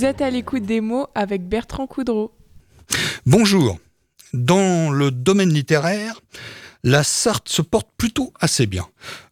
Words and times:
Vous 0.00 0.06
êtes 0.06 0.22
à 0.22 0.30
l'écoute 0.30 0.62
des 0.62 0.80
mots 0.80 1.08
avec 1.14 1.46
Bertrand 1.46 1.86
Coudreau. 1.86 2.34
Bonjour. 3.26 3.78
Dans 4.32 4.90
le 4.90 5.10
domaine 5.10 5.52
littéraire, 5.52 6.22
la 6.82 7.02
Sarthe 7.02 7.50
se 7.50 7.60
porte 7.60 7.90
plutôt 7.98 8.32
assez 8.40 8.64
bien. 8.64 8.88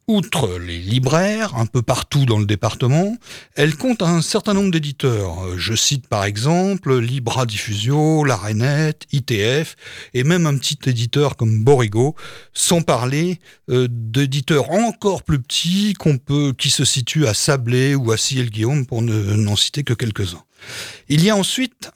Outre 0.08 0.58
les 0.58 0.78
libraires, 0.78 1.54
un 1.56 1.66
peu 1.66 1.82
partout 1.82 2.24
dans 2.24 2.38
le 2.38 2.46
département, 2.46 3.14
elle 3.56 3.76
compte 3.76 4.00
un 4.00 4.22
certain 4.22 4.54
nombre 4.54 4.70
d'éditeurs. 4.70 5.58
Je 5.58 5.74
cite 5.74 6.08
par 6.08 6.24
exemple 6.24 6.98
Libra 6.98 7.44
Diffusio, 7.44 8.24
La 8.24 8.38
Rainette, 8.38 9.06
ITF, 9.12 9.76
et 10.14 10.24
même 10.24 10.46
un 10.46 10.56
petit 10.56 10.78
éditeur 10.86 11.36
comme 11.36 11.62
Borigo, 11.62 12.16
sans 12.54 12.80
parler 12.80 13.38
euh, 13.68 13.86
d'éditeurs 13.90 14.70
encore 14.70 15.24
plus 15.24 15.40
petits 15.40 15.92
qu'on 15.92 16.16
peut, 16.16 16.54
qui 16.56 16.70
se 16.70 16.86
situent 16.86 17.26
à 17.26 17.34
Sablé 17.34 17.94
ou 17.94 18.10
à 18.10 18.16
Ciel-Guillaume, 18.16 18.86
pour 18.86 19.02
n'en 19.02 19.56
citer 19.56 19.82
que 19.82 19.92
quelques-uns. 19.92 20.42
Il 21.10 21.22
y 21.22 21.28
a 21.28 21.36
ensuite 21.36 21.90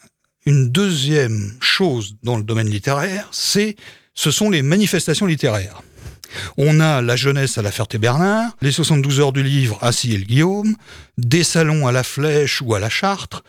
une 0.45 0.70
deuxième 0.70 1.55
chose 1.61 2.17
dans 2.23 2.37
le 2.37 2.42
domaine 2.42 2.69
littéraire, 2.69 3.31
c'est 3.33 3.75
ce 4.12 4.31
sont 4.31 4.51
les 4.51 4.61
manifestations 4.61 5.25
littéraires. 5.25 5.81
On 6.57 6.81
a 6.81 7.03
la 7.03 7.17
jeunesse 7.17 7.59
à 7.59 7.62
la 7.62 7.71
Ferté-Bernard, 7.71 8.57
les 8.61 8.73
72 8.73 9.21
heures 9.21 9.33
du 9.33 9.43
livre 9.43 9.79
à 9.81 9.93
Ciel-Guillaume, 9.93 10.77
des 11.19 11.45
salons 11.45 11.87
à 11.87 11.93
la 11.93 12.03
Flèche 12.03 12.62
ou 12.62 12.75
à 12.75 12.81
la 12.81 12.89
Chartre, 12.89 13.45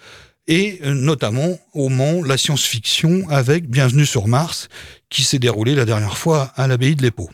et 0.47 0.79
euh, 0.83 0.93
notamment 0.93 1.59
au 1.73 1.89
Mans 1.89 2.21
la 2.23 2.37
science-fiction 2.37 3.29
avec 3.29 3.69
Bienvenue 3.69 4.05
sur 4.05 4.27
Mars, 4.27 4.67
qui 5.09 5.23
s'est 5.23 5.39
déroulé 5.39 5.75
la 5.75 5.85
dernière 5.85 6.17
fois 6.17 6.51
à 6.55 6.67
l'abbaye 6.67 6.95
de 6.95 7.01
l'Épau. 7.01 7.29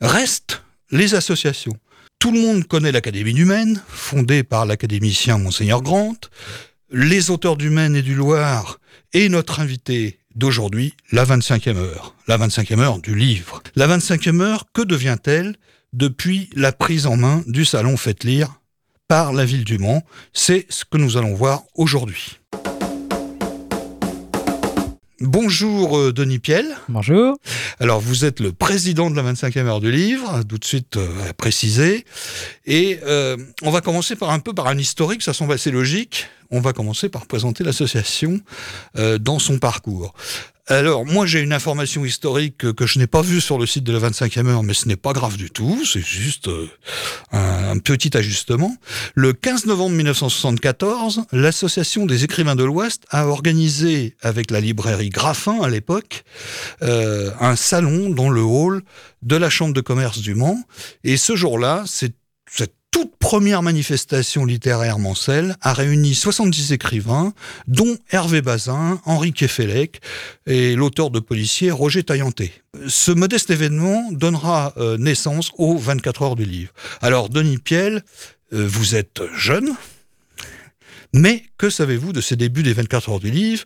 Restent 0.00 0.62
les 0.90 1.14
associations. 1.14 1.76
Tout 2.18 2.32
le 2.32 2.40
monde 2.40 2.64
connaît 2.66 2.92
l'Académie 2.92 3.34
du 3.34 3.44
Maine, 3.44 3.80
fondée 3.88 4.42
par 4.42 4.66
l'académicien 4.66 5.38
Monseigneur 5.38 5.82
Grant, 5.82 6.16
les 6.90 7.30
auteurs 7.30 7.56
du 7.56 7.70
Maine 7.70 7.96
et 7.96 8.02
du 8.02 8.14
Loir, 8.14 8.80
et 9.12 9.28
notre 9.28 9.60
invité 9.60 10.18
d'aujourd'hui, 10.34 10.94
la 11.12 11.24
25e 11.24 11.76
heure, 11.76 12.14
la 12.26 12.38
25e 12.38 12.80
heure 12.80 12.98
du 12.98 13.14
livre. 13.14 13.62
La 13.74 13.86
25e 13.86 14.40
heure, 14.40 14.64
que 14.72 14.82
devient-elle 14.82 15.56
depuis 15.92 16.50
la 16.54 16.72
prise 16.72 17.06
en 17.06 17.16
main 17.16 17.42
du 17.46 17.64
salon 17.64 17.96
Faites 17.96 18.24
lire 18.24 18.60
par 19.08 19.32
la 19.32 19.44
ville 19.44 19.64
du 19.64 19.78
Mans? 19.78 20.02
C'est 20.32 20.66
ce 20.68 20.84
que 20.84 20.98
nous 20.98 21.16
allons 21.16 21.34
voir 21.34 21.62
aujourd'hui. 21.74 22.38
Bonjour 25.20 25.98
euh, 25.98 26.12
Denis 26.12 26.38
Piel. 26.38 26.76
Bonjour. 26.88 27.38
Alors 27.80 27.98
vous 27.98 28.24
êtes 28.24 28.38
le 28.38 28.52
président 28.52 29.10
de 29.10 29.16
la 29.16 29.24
25e 29.24 29.66
heure 29.66 29.80
du 29.80 29.90
livre, 29.90 30.44
tout 30.48 30.58
de 30.58 30.64
suite 30.64 30.96
euh, 30.96 31.32
précisé. 31.36 32.04
Et 32.66 33.00
euh, 33.02 33.36
on 33.62 33.72
va 33.72 33.80
commencer 33.80 34.14
par 34.14 34.30
un 34.30 34.38
peu 34.38 34.54
par 34.54 34.68
un 34.68 34.78
historique, 34.78 35.22
ça 35.22 35.32
semble 35.32 35.54
assez 35.54 35.72
logique. 35.72 36.26
On 36.52 36.60
va 36.60 36.72
commencer 36.72 37.08
par 37.08 37.26
présenter 37.26 37.64
l'association 37.64 38.40
dans 38.94 39.38
son 39.38 39.58
parcours. 39.58 40.14
Alors, 40.70 41.06
moi, 41.06 41.24
j'ai 41.24 41.40
une 41.40 41.54
information 41.54 42.04
historique 42.04 42.58
que, 42.58 42.86
je 42.86 42.98
n'ai 42.98 43.06
pas 43.06 43.22
vue 43.22 43.40
sur 43.40 43.58
le 43.58 43.64
site 43.64 43.84
de 43.84 43.92
la 43.92 44.10
25e 44.10 44.46
heure, 44.48 44.62
mais 44.62 44.74
ce 44.74 44.86
n'est 44.86 44.96
pas 44.96 45.14
grave 45.14 45.38
du 45.38 45.50
tout, 45.50 45.82
c'est 45.86 46.04
juste 46.04 46.48
euh, 46.48 46.68
un, 47.32 47.78
petit 47.78 48.14
ajustement. 48.14 48.76
Le 49.14 49.32
15 49.32 49.64
novembre 49.64 49.96
1974, 49.96 51.22
l'Association 51.32 52.04
des 52.04 52.24
écrivains 52.24 52.54
de 52.54 52.64
l'Ouest 52.64 53.04
a 53.08 53.26
organisé, 53.28 54.14
avec 54.20 54.50
la 54.50 54.60
librairie 54.60 55.08
Graffin 55.08 55.62
à 55.62 55.70
l'époque, 55.70 56.24
euh, 56.82 57.30
un 57.40 57.56
salon 57.56 58.10
dans 58.10 58.28
le 58.28 58.42
hall 58.42 58.82
de 59.22 59.36
la 59.36 59.48
Chambre 59.48 59.72
de 59.72 59.80
commerce 59.80 60.18
du 60.18 60.34
Mans. 60.34 60.62
Et 61.02 61.16
ce 61.16 61.34
jour-là, 61.34 61.84
c'est 61.86 62.12
cette 62.50 62.77
toute 62.90 63.16
première 63.18 63.62
manifestation 63.62 64.44
littéraire 64.44 64.98
mancelle 64.98 65.56
a 65.60 65.72
réuni 65.72 66.14
70 66.14 66.72
écrivains, 66.72 67.32
dont 67.66 67.96
Hervé 68.10 68.42
Bazin, 68.42 69.00
Henri 69.04 69.32
Kefelec 69.32 70.00
et 70.46 70.74
l'auteur 70.74 71.10
de 71.10 71.20
Policier 71.20 71.70
Roger 71.70 72.02
Taillanté. 72.02 72.52
Ce 72.86 73.10
modeste 73.10 73.50
événement 73.50 74.10
donnera 74.12 74.72
euh, 74.78 74.96
naissance 74.98 75.52
aux 75.58 75.76
24 75.76 76.22
heures 76.22 76.36
du 76.36 76.44
livre. 76.44 76.72
Alors, 77.02 77.28
Denis 77.28 77.58
Piel, 77.58 78.02
euh, 78.52 78.66
vous 78.66 78.94
êtes 78.94 79.20
jeune, 79.34 79.74
mais 81.12 81.44
que 81.56 81.70
savez-vous 81.70 82.12
de 82.12 82.20
ces 82.20 82.36
débuts 82.36 82.62
des 82.62 82.72
24 82.72 83.10
heures 83.10 83.20
du 83.20 83.30
livre? 83.30 83.64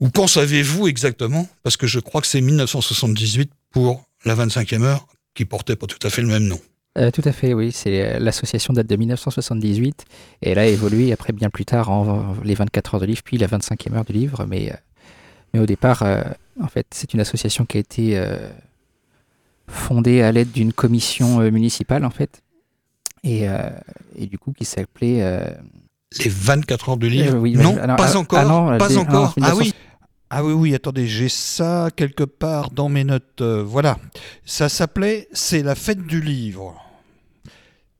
Ou 0.00 0.10
qu'en 0.10 0.26
savez-vous 0.26 0.88
exactement? 0.88 1.48
Parce 1.62 1.76
que 1.76 1.86
je 1.86 2.00
crois 2.00 2.20
que 2.20 2.26
c'est 2.26 2.40
1978 2.40 3.50
pour 3.70 4.04
la 4.24 4.34
25e 4.34 4.82
heure 4.82 5.06
qui 5.34 5.44
portait 5.44 5.76
pas 5.76 5.86
tout 5.86 6.04
à 6.06 6.10
fait 6.10 6.22
le 6.22 6.28
même 6.28 6.44
nom. 6.44 6.60
Euh, 6.98 7.10
tout 7.10 7.22
à 7.24 7.32
fait, 7.32 7.54
oui. 7.54 7.70
C'est 7.72 8.02
euh, 8.02 8.18
l'association 8.18 8.72
date 8.72 8.88
de 8.88 8.96
1978 8.96 10.04
et 10.42 10.50
elle 10.50 10.58
a 10.58 10.66
évolué 10.66 11.12
après 11.12 11.32
bien 11.32 11.48
plus 11.48 11.64
tard 11.64 11.90
en 11.90 12.34
les 12.42 12.54
24 12.54 12.94
heures 12.94 13.00
de 13.00 13.06
livre, 13.06 13.22
puis 13.24 13.38
la 13.38 13.46
25e 13.46 13.94
heure 13.94 14.04
du 14.04 14.12
livre. 14.12 14.44
Mais, 14.48 14.70
euh, 14.72 14.76
mais 15.54 15.60
au 15.60 15.66
départ, 15.66 16.04
en 16.60 16.68
fait, 16.68 16.86
c'est 16.90 17.14
une 17.14 17.20
association 17.20 17.64
qui 17.64 17.76
a 17.76 17.80
été 17.80 18.22
fondée 19.66 20.22
à 20.22 20.30
l'aide 20.30 20.52
d'une 20.52 20.72
commission 20.72 21.40
municipale, 21.50 22.04
en 22.04 22.10
fait, 22.10 22.42
et, 23.24 23.46
et 24.16 24.26
du 24.26 24.38
coup 24.38 24.52
qui 24.52 24.64
s'appelait 24.64 25.44
les 26.22 26.30
24 26.30 26.90
heures 26.90 26.96
du 26.96 27.08
livre. 27.08 27.36
oui, 27.36 27.56
non, 27.56 27.74
pas 27.96 28.16
encore. 28.16 28.38
Ah, 28.38 28.44
non, 28.44 28.78
pas 28.78 28.96
encore. 28.96 29.34
ah 29.42 29.56
oui. 29.56 29.74
Ah 30.32 30.44
oui, 30.44 30.52
oui, 30.52 30.74
attendez, 30.76 31.08
j'ai 31.08 31.28
ça 31.28 31.88
quelque 31.94 32.22
part 32.22 32.70
dans 32.70 32.88
mes 32.88 33.02
notes. 33.02 33.40
Euh, 33.40 33.64
voilà. 33.66 33.98
Ça 34.44 34.68
s'appelait 34.68 35.26
C'est 35.32 35.64
la 35.64 35.74
fête 35.74 36.06
du 36.06 36.20
livre. 36.20 36.80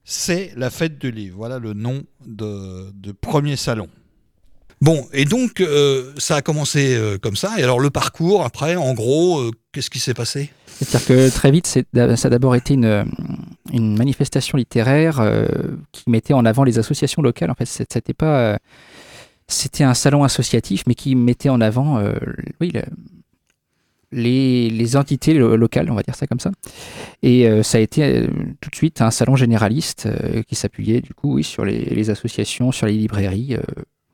C'est 0.05 0.53
la 0.57 0.71
fête 0.71 0.97
du 0.97 1.11
livre. 1.11 1.37
Voilà 1.37 1.59
le 1.59 1.73
nom 1.73 2.05
de, 2.25 2.93
premier 3.21 3.57
salon. 3.57 3.89
Bon, 4.81 5.09
et 5.13 5.25
donc 5.25 5.61
euh, 5.61 6.13
ça 6.19 6.37
a 6.37 6.43
commencé 6.43 6.95
euh, 6.95 7.19
comme 7.19 7.35
ça. 7.35 7.59
Et 7.59 7.65
alors 7.65 7.81
le 7.81 7.91
parcours, 7.91 8.45
après, 8.45 8.77
en 8.77 8.95
gros, 8.95 9.51
qu'est-ce 9.73 9.91
qui 9.91 9.99
s'est 9.99 10.15
passé? 10.15 10.51
C'est-à-dire 10.69 11.09
que 11.09 11.31
très 11.31 11.51
vite, 11.51 11.67
ça 11.67 11.83
a 11.93 12.31
d'abord 12.31 12.55
été 12.55 12.75
une, 12.75 13.07
une, 13.73 13.99
manifestation 13.99 14.57
littéraire 14.57 15.21
qui 15.91 16.09
mettait 16.09 16.33
en 16.33 16.47
avant 16.47 16.63
les 16.63 16.79
associations 16.79 17.23
locales. 17.23 17.51
En 17.51 17.55
fait, 17.55 17.67
c'était 17.67 18.15
pas 18.15 18.57
c'était 19.51 19.85
un 19.85 19.95
salon 19.95 20.25
associatif, 20.25 20.85
mais 20.87 20.95
qui 20.95 21.15
mettait 21.15 21.49
en 21.49 21.61
avant 21.61 21.99
euh, 21.99 22.15
oui, 22.61 22.73
les, 24.13 24.71
les, 24.71 24.97
entités 24.97 25.35
locales, 25.35 25.91
on 25.91 25.95
va 25.95 26.03
dire 26.03 26.15
ça 26.15 26.27
comme 26.27 26.41
ça. 26.41 26.51
Et 27.23 27.49
euh, 27.49 27.63
ça 27.63 27.79
a 27.79 27.81
été 27.81 28.03
euh, 28.03 28.27
tout 28.61 28.71
de 28.71 28.75
suite 28.75 29.01
un 29.03 29.11
salon 29.11 29.37
généraliste 29.37 30.09
qui 30.47 30.55
s'appuyait 30.55 31.01
du 31.01 31.15
coup 31.15 31.35
oui, 31.35 31.45
sur 31.45 31.65
les, 31.65 32.11
associations, 32.11 32.73
sur 32.73 32.87
les 32.87 32.95
librairies, 32.95 33.57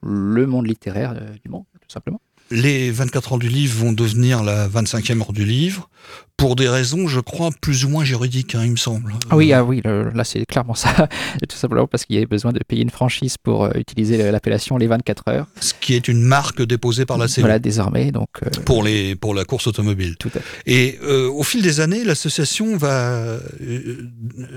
le 0.02 0.46
monde 0.46 0.66
littéraire 0.66 1.14
du 1.42 1.50
monde, 1.50 1.64
tout 1.80 1.90
simplement. 1.90 2.20
Les 2.50 2.90
24 2.90 3.32
heures 3.32 3.38
du 3.38 3.48
livre 3.48 3.78
vont 3.78 3.92
devenir 3.92 4.42
la 4.44 4.68
25e 4.68 5.20
heure 5.20 5.32
du 5.32 5.44
livre 5.44 5.88
pour 6.36 6.54
des 6.54 6.68
raisons, 6.68 7.08
je 7.08 7.18
crois, 7.18 7.50
plus 7.60 7.84
ou 7.84 7.88
moins 7.88 8.04
juridiques, 8.04 8.54
hein, 8.54 8.62
il 8.64 8.72
me 8.72 8.76
semble. 8.76 9.14
Ah 9.30 9.36
oui, 9.36 9.52
ah 9.52 9.64
oui 9.64 9.80
là 9.84 10.22
c'est 10.22 10.44
clairement 10.44 10.74
ça. 10.74 11.08
Tout 11.48 11.56
simplement 11.56 11.86
parce 11.86 12.04
qu'il 12.04 12.14
y 12.14 12.18
avait 12.18 12.26
besoin 12.26 12.52
de 12.52 12.60
payer 12.66 12.82
une 12.82 12.90
franchise 12.90 13.36
pour 13.38 13.64
euh, 13.64 13.70
utiliser 13.74 14.30
l'appellation 14.30 14.76
les 14.76 14.86
24 14.86 15.28
heures. 15.28 15.46
Ce 15.60 15.72
qui 15.80 15.94
est 15.94 16.08
une 16.08 16.20
marque 16.20 16.62
déposée 16.62 17.06
par 17.06 17.16
la 17.16 17.26
CE. 17.26 17.40
Voilà, 17.40 17.58
désormais. 17.58 18.12
Donc, 18.12 18.28
euh, 18.42 18.50
pour, 18.64 18.82
les, 18.82 19.16
pour 19.16 19.34
la 19.34 19.44
course 19.44 19.66
automobile. 19.66 20.16
Tout 20.18 20.30
à 20.34 20.40
fait. 20.40 20.62
Et 20.66 20.98
euh, 21.02 21.30
au 21.30 21.42
fil 21.42 21.62
des 21.62 21.80
années, 21.80 22.04
l'association 22.04 22.76
va 22.76 23.38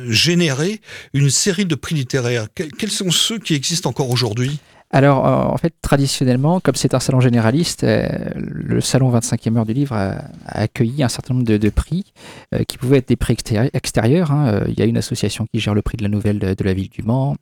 générer 0.07 0.81
une 1.13 1.29
série 1.29 1.65
de 1.65 1.75
prix 1.75 1.95
littéraires. 1.95 2.47
quels 2.53 2.91
sont 2.91 3.11
ceux 3.11 3.39
qui 3.39 3.55
existent 3.55 3.89
encore 3.89 4.09
aujourd'hui? 4.09 4.59
Alors, 4.91 5.27
euh, 5.27 5.53
en 5.53 5.57
fait, 5.57 5.73
traditionnellement, 5.81 6.59
comme 6.59 6.73
c'est 6.73 6.95
un 6.95 6.99
salon 6.99 7.19
généraliste, 7.19 7.83
euh, 7.83 8.07
le 8.35 8.81
salon 8.81 9.11
25e 9.11 9.57
heure 9.57 9.65
du 9.65 9.73
livre 9.73 9.95
a, 9.95 10.23
accueilli 10.47 11.03
un 11.03 11.09
certain 11.09 11.35
nombre 11.35 11.45
de, 11.45 11.69
prix 11.69 12.11
euh, 12.55 12.63
qui 12.63 12.79
pouvaient 12.79 12.97
être 12.97 13.07
des 13.07 13.15
prix 13.15 13.37
extérieurs. 13.73 14.31
Hein. 14.31 14.63
Il 14.67 14.79
y 14.79 14.81
a 14.81 14.85
une 14.85 14.97
association 14.97 15.45
qui 15.53 15.59
gère 15.59 15.75
le 15.75 15.83
prix 15.83 15.97
de 15.97 16.03
la 16.03 16.09
nouvelle 16.09 16.39
de, 16.39 16.63
la 16.63 16.73
ville 16.73 16.89
du 16.89 17.03
Mans. 17.03 17.35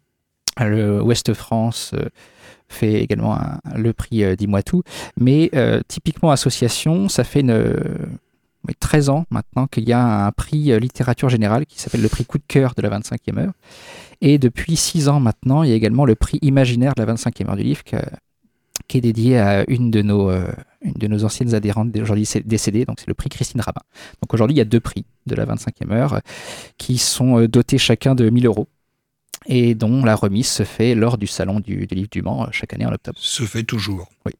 Le 0.59 1.01
Ouest 1.01 1.33
France 1.33 1.93
fait 2.67 2.95
également 2.95 3.37
le 3.75 3.93
prix 3.93 4.35
Dis-moi 4.35 4.63
tout. 4.63 4.83
Mais 5.17 5.51
typiquement, 5.87 6.31
association, 6.31 7.07
ça 7.09 7.23
fait 7.23 7.41
une, 7.41 7.75
13 8.73 9.09
ans 9.09 9.25
maintenant 9.29 9.67
qu'il 9.67 9.87
y 9.87 9.93
a 9.93 10.25
un 10.25 10.31
prix 10.31 10.79
littérature 10.79 11.29
générale 11.29 11.65
qui 11.65 11.79
s'appelle 11.79 12.01
le 12.01 12.09
prix 12.09 12.25
coup 12.25 12.37
de 12.37 12.43
cœur 12.47 12.73
de 12.75 12.81
la 12.81 12.89
25e 12.99 13.39
heure. 13.39 13.53
Et 14.21 14.37
depuis 14.37 14.75
six 14.75 15.09
ans 15.09 15.19
maintenant, 15.19 15.63
il 15.63 15.69
y 15.69 15.73
a 15.73 15.75
également 15.75 16.05
le 16.05 16.15
prix 16.15 16.39
imaginaire 16.41 16.93
de 16.95 17.03
la 17.03 17.13
25e 17.13 17.49
heure 17.49 17.55
du 17.55 17.63
livre 17.63 17.83
qui 18.87 18.97
est 18.97 19.01
dédié 19.01 19.37
à 19.37 19.69
une 19.69 19.91
de 19.91 20.01
nos, 20.01 20.29
euh, 20.29 20.47
une 20.81 20.93
de 20.93 21.07
nos 21.07 21.23
anciennes 21.23 21.53
adhérentes 21.53 21.95
aujourd'hui 21.97 22.27
décédées, 22.45 22.85
donc 22.85 22.99
c'est 22.99 23.07
le 23.07 23.13
prix 23.13 23.29
Christine 23.29 23.61
Rabin. 23.61 23.81
Donc 24.21 24.33
aujourd'hui, 24.33 24.55
il 24.55 24.59
y 24.59 24.61
a 24.61 24.65
deux 24.65 24.79
prix 24.79 25.05
de 25.25 25.35
la 25.35 25.45
25e 25.45 25.91
heure 25.91 26.21
qui 26.77 26.97
sont 26.97 27.39
euh, 27.39 27.47
dotés 27.47 27.77
chacun 27.77 28.15
de 28.15 28.29
1000 28.29 28.45
euros 28.45 28.67
et 29.45 29.75
dont 29.75 30.03
la 30.03 30.15
remise 30.15 30.47
se 30.47 30.63
fait 30.63 30.95
lors 30.95 31.17
du 31.17 31.27
salon 31.27 31.59
du, 31.59 31.87
livre 31.91 32.09
du 32.11 32.21
Mans 32.21 32.47
chaque 32.51 32.73
année 32.73 32.85
en 32.85 32.91
octobre. 32.91 33.17
Se 33.19 33.43
fait 33.43 33.63
toujours. 33.63 34.07
Oui. 34.25 34.33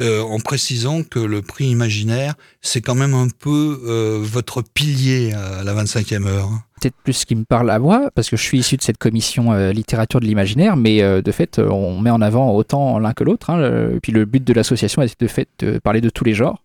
Euh, 0.00 0.22
en 0.22 0.38
précisant 0.38 1.02
que 1.02 1.18
le 1.18 1.42
prix 1.42 1.66
imaginaire, 1.66 2.34
c'est 2.60 2.80
quand 2.80 2.94
même 2.94 3.14
un 3.14 3.28
peu 3.28 3.80
euh, 3.86 4.18
votre 4.20 4.62
pilier 4.62 5.32
à 5.32 5.62
la 5.64 5.74
25e 5.74 6.26
heure. 6.26 6.50
Peut-être 6.80 6.96
plus 7.04 7.12
ce 7.12 7.26
qui 7.26 7.36
me 7.36 7.44
parle 7.44 7.70
à 7.70 7.78
moi, 7.78 8.10
parce 8.14 8.28
que 8.28 8.36
je 8.36 8.42
suis 8.42 8.58
issu 8.58 8.76
de 8.76 8.82
cette 8.82 8.98
commission 8.98 9.52
euh, 9.52 9.72
littérature 9.72 10.20
de 10.20 10.26
l'imaginaire, 10.26 10.76
mais 10.76 11.00
de 11.22 11.32
fait, 11.32 11.58
on 11.58 12.00
met 12.00 12.10
en 12.10 12.20
avant 12.20 12.52
autant 12.52 12.98
l'un 12.98 13.12
que 13.12 13.24
l'autre. 13.24 13.50
hein, 13.50 13.98
puis 14.02 14.12
le 14.12 14.24
but 14.24 14.42
de 14.42 14.52
l'association 14.52 15.02
est 15.02 15.18
de 15.18 15.26
fait 15.26 15.48
de 15.60 15.78
parler 15.78 16.00
de 16.00 16.10
tous 16.10 16.24
les 16.24 16.34
genres. 16.34 16.62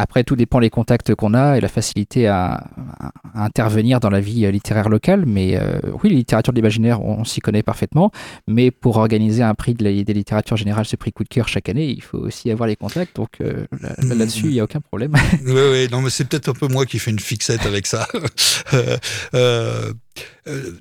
Après, 0.00 0.24
tout 0.24 0.34
dépend 0.36 0.58
les 0.58 0.70
contacts 0.70 1.14
qu'on 1.14 1.34
a 1.34 1.56
et 1.58 1.60
la 1.60 1.68
facilité 1.68 2.26
à, 2.26 2.64
intervenir 3.34 4.00
dans 4.00 4.10
la 4.10 4.20
vie 4.20 4.50
littéraire 4.50 4.88
locale. 4.88 5.24
Mais 5.26 5.56
euh, 5.56 5.78
oui, 6.02 6.10
la 6.10 6.16
littérature 6.16 6.52
de 6.52 6.56
l'imaginaire, 6.58 7.02
on, 7.02 7.24
s'y 7.24 7.40
connaît 7.40 7.62
parfaitement. 7.62 8.10
Mais 8.48 8.70
pour 8.70 8.96
organiser 8.96 9.42
un 9.42 9.54
prix 9.54 9.74
de 9.74 9.84
la, 9.84 10.02
des 10.02 10.14
littératures 10.14 10.56
générales, 10.56 10.86
ce 10.86 10.96
prix 10.96 11.12
coup 11.12 11.22
de 11.24 11.28
cœur 11.28 11.48
chaque 11.48 11.68
année, 11.68 11.88
il 11.90 12.02
faut 12.02 12.18
aussi 12.18 12.50
avoir 12.50 12.66
les 12.66 12.76
contacts. 12.76 13.16
Donc 13.16 13.40
euh, 13.40 13.66
là- 13.80 13.94
Mhm. 14.02 14.18
là-dessus, 14.18 14.46
il 14.46 14.52
n'y 14.52 14.60
a 14.60 14.64
aucun 14.64 14.80
problème. 14.80 15.12
Oui, 15.44 15.60
oui, 15.72 15.88
non, 15.90 16.00
mais 16.00 16.10
c'est 16.10 16.24
peut-être 16.26 16.48
un 16.48 16.52
peu 16.54 16.68
moi 16.68 16.86
qui 16.86 16.98
fais 16.98 17.10
une 17.10 17.18
fixette 17.18 17.66
avec 17.66 17.86
ça. 17.86 18.06
Euh, 19.34 19.92
euh, 20.46 20.72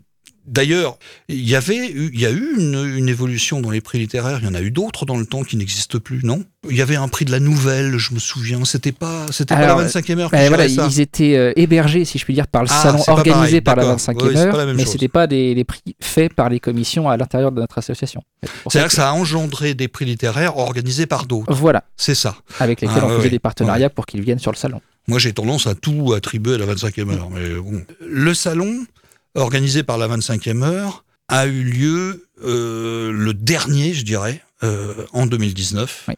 D'ailleurs, 0.50 0.98
il 1.28 1.48
y 1.48 1.56
avait, 1.56 1.90
eu- 1.92 2.10
il 2.14 2.20
y 2.20 2.26
a 2.26 2.32
eu 2.32 2.56
une, 2.58 2.94
une 2.98 3.08
évolution 3.08 3.62
dans 3.62 3.70
les 3.70 3.82
prix 3.82 4.00
littéraires. 4.00 4.40
Il 4.42 4.46
y 4.46 4.50
en 4.50 4.56
a 4.56 4.62
eu 4.62 4.72
d'autres 4.72 5.06
dans 5.06 5.16
le 5.18 5.26
temps 5.26 5.44
qui 5.44 5.58
n'existent 5.58 6.00
plus, 6.00 6.22
non? 6.24 6.44
Il 6.70 6.76
y 6.76 6.82
avait 6.82 6.96
un 6.96 7.08
prix 7.08 7.24
de 7.26 7.32
la 7.32 7.40
nouvelle, 7.40 7.98
je 7.98 8.14
me 8.14 8.20
souviens. 8.20 8.66
C'était 8.66 8.92
pas, 8.92 9.28
c'était 9.32 9.54
pas 9.56 9.62
la 9.68 9.76
25e 9.76 10.20
heure. 10.20 10.30
qui 10.32 10.36
Euh, 10.38 10.48
voilà, 10.50 10.68
gérait 10.68 10.70
ça. 10.70 10.88
ils 10.92 11.00
étaient 11.02 11.36
euh, 11.38 11.54
hébergés, 11.56 12.04
si 12.04 12.18
je 12.18 12.26
puis 12.26 12.34
dire, 12.34 12.48
par 12.48 12.64
le 12.64 12.68
Ah, 12.72 12.82
salon 12.84 13.04
organisé 13.08 13.62
pareil, 13.62 13.62
par 13.62 13.76
la 13.76 13.84
d'accord. 13.84 13.98
25e 14.00 14.24
Oui, 14.28 14.32
c'est 14.34 14.40
heure, 14.40 14.52
pas 14.52 14.58
la 14.58 14.66
même 14.66 14.76
mais 14.76 14.86
c'était 14.86 15.08
pas 15.08 15.28
des, 15.28 15.54
des 15.56 15.64
prix 15.64 15.82
faits 16.02 16.34
par 16.34 16.50
les 16.50 16.60
commissions 16.60 17.08
à 17.10 17.16
l'intérieur 17.16 17.52
de 17.52 17.60
notre 17.62 17.78
association. 17.78 18.22
C'est-à-dire 18.70 18.90
que 18.90 18.96
ça 18.96 19.10
a 19.10 19.14
engendré 19.14 19.76
des 19.76 19.88
prix 19.88 20.06
littéraires 20.06 20.58
organisés 20.58 21.06
par 21.06 21.26
d'autres. 21.28 21.54
Voilà, 21.54 21.84
C'est 21.96 22.16
ça. 22.16 22.36
avec 22.60 22.82
lesquels 22.82 22.98
Ah, 23.02 23.06
on 23.06 23.10
ouais, 23.10 23.16
faisait 23.18 23.24
ouais. 23.26 23.30
des 23.30 23.40
partenariats 23.40 23.90
pour 23.92 24.06
qu'ils 24.08 24.22
viennent 24.22 24.40
sur 24.40 24.52
le 24.52 24.58
salon. 24.58 24.82
Moi, 25.08 25.20
j'ai 25.20 25.34
tendance 25.34 25.66
à 25.68 25.76
tout 25.76 26.14
attribuer 26.14 26.56
à 26.56 26.58
la 26.58 26.66
25e 26.66 27.10
heure. 27.12 27.30
Mais 27.32 27.50
bon. 27.56 27.82
Le 28.06 28.34
salon, 28.34 28.86
organisé 29.36 29.84
par 29.84 29.98
la 29.98 30.08
25e 30.08 30.64
heure, 30.64 31.04
a 31.28 31.46
eu 31.46 31.64
lieu 31.64 32.28
euh, 32.44 33.12
le 33.12 33.34
dernier, 33.34 33.94
je 33.94 34.04
dirais, 34.04 34.42
euh, 34.64 34.94
en 35.14 35.26
2019. 35.28 36.06
Oui. 36.08 36.16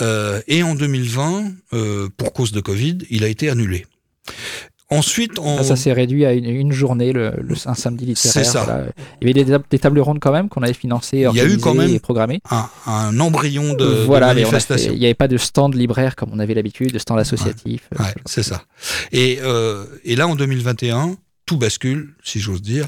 Euh, 0.00 0.40
et 0.48 0.62
en 0.62 0.74
2020, 0.74 1.52
euh, 1.72 2.08
pour 2.16 2.32
cause 2.32 2.52
de 2.52 2.60
Covid, 2.60 2.98
il 3.10 3.24
a 3.24 3.28
été 3.28 3.50
annulé. 3.50 3.86
Ensuite, 4.90 5.38
en... 5.38 5.56
Là, 5.56 5.64
ça 5.64 5.76
s'est 5.76 5.92
réduit 5.92 6.24
à 6.24 6.32
une, 6.32 6.46
une 6.46 6.72
journée, 6.72 7.12
le, 7.12 7.32
le- 7.42 7.56
un 7.66 7.74
samedi 7.74 8.06
littéraire. 8.06 8.32
C'est 8.32 8.44
ça. 8.44 8.64
voilà. 8.64 8.86
Il 9.20 9.28
y 9.28 9.30
avait 9.30 9.44
des, 9.44 9.50
tab- 9.52 9.64
des 9.68 9.78
tables 9.78 10.00
rondes 10.00 10.18
quand 10.18 10.32
même 10.32 10.48
qu'on 10.48 10.62
avait 10.62 10.72
financées, 10.72 11.18
Il 11.18 11.20
y 11.20 11.24
a 11.24 11.26
eu 11.26 11.28
organisées 11.30 11.60
quand 11.60 11.74
même 11.74 11.90
et 11.90 11.98
programmées. 11.98 12.40
un, 12.50 12.68
un 12.86 13.20
embryon 13.20 13.74
de, 13.74 13.84
de 13.84 13.90
voilà, 14.06 14.28
fait- 14.28 14.36
manifestation. 14.36 14.92
il 14.94 14.98
n'y 14.98 15.04
avait 15.04 15.12
pas 15.14 15.28
de 15.28 15.36
stand 15.36 15.74
libraire 15.74 16.16
comme 16.16 16.30
on 16.32 16.38
avait 16.38 16.54
l'habitude, 16.54 16.92
de 16.92 16.98
stand 16.98 17.18
associatif. 17.18 17.82
euh, 18.00 18.02
Ouais, 18.02 18.14
c'est 18.24 18.42
ça. 18.42 18.62
Et, 19.12 19.40
euh, 19.42 19.84
et 20.04 20.16
là, 20.16 20.26
en 20.26 20.36
2021, 20.36 21.16
tout 21.48 21.56
bascule, 21.56 22.14
si 22.22 22.40
j'ose 22.40 22.60
dire. 22.60 22.86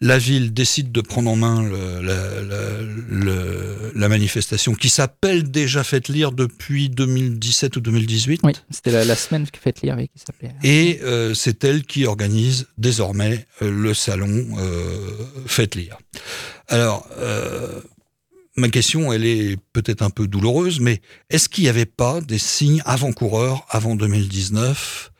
La 0.00 0.16
ville 0.18 0.52
décide 0.54 0.90
de 0.92 1.00
prendre 1.02 1.30
en 1.30 1.36
main 1.36 1.62
le- 1.62 2.00
la, 2.02 2.40
la- 2.42 2.82
le- 3.08 3.92
la 3.94 4.08
manifestation 4.08 4.74
qui 4.74 4.88
s'appelle 4.88 5.50
déjà 5.50 5.84
Faites 5.84 6.08
lire 6.08 6.32
depuis 6.32 6.88
2017 6.88 7.76
ou 7.76 7.80
2018. 7.80 8.40
Oui, 8.44 8.52
c'était 8.70 8.90
la, 8.90 9.04
la 9.04 9.14
semaine 9.14 9.46
Faites 9.60 9.82
lire 9.82 9.94
oui, 9.98 10.08
qui 10.08 10.24
s'appelait. 10.26 10.54
Et 10.64 11.00
euh, 11.02 11.34
c'est 11.34 11.62
elle 11.64 11.84
qui 11.84 12.06
organise 12.06 12.66
désormais 12.78 13.46
euh, 13.62 13.70
le 13.70 13.92
salon 13.92 14.46
euh, 14.58 14.90
Faites 15.46 15.74
lire. 15.74 15.98
Alors, 16.68 17.06
euh, 17.18 17.80
ma 18.56 18.70
question, 18.70 19.12
elle 19.12 19.26
est 19.26 19.58
peut-être 19.74 20.00
un 20.02 20.10
peu 20.10 20.26
douloureuse, 20.26 20.80
mais 20.80 21.02
est-ce 21.28 21.48
qu'il 21.50 21.64
n'y 21.64 21.70
avait 21.70 21.84
pas 21.84 22.20
des 22.22 22.38
signes 22.38 22.82
avant-coureurs 22.86 23.66
avant 23.68 23.96
2019 23.96 25.10
euh, 25.12 25.14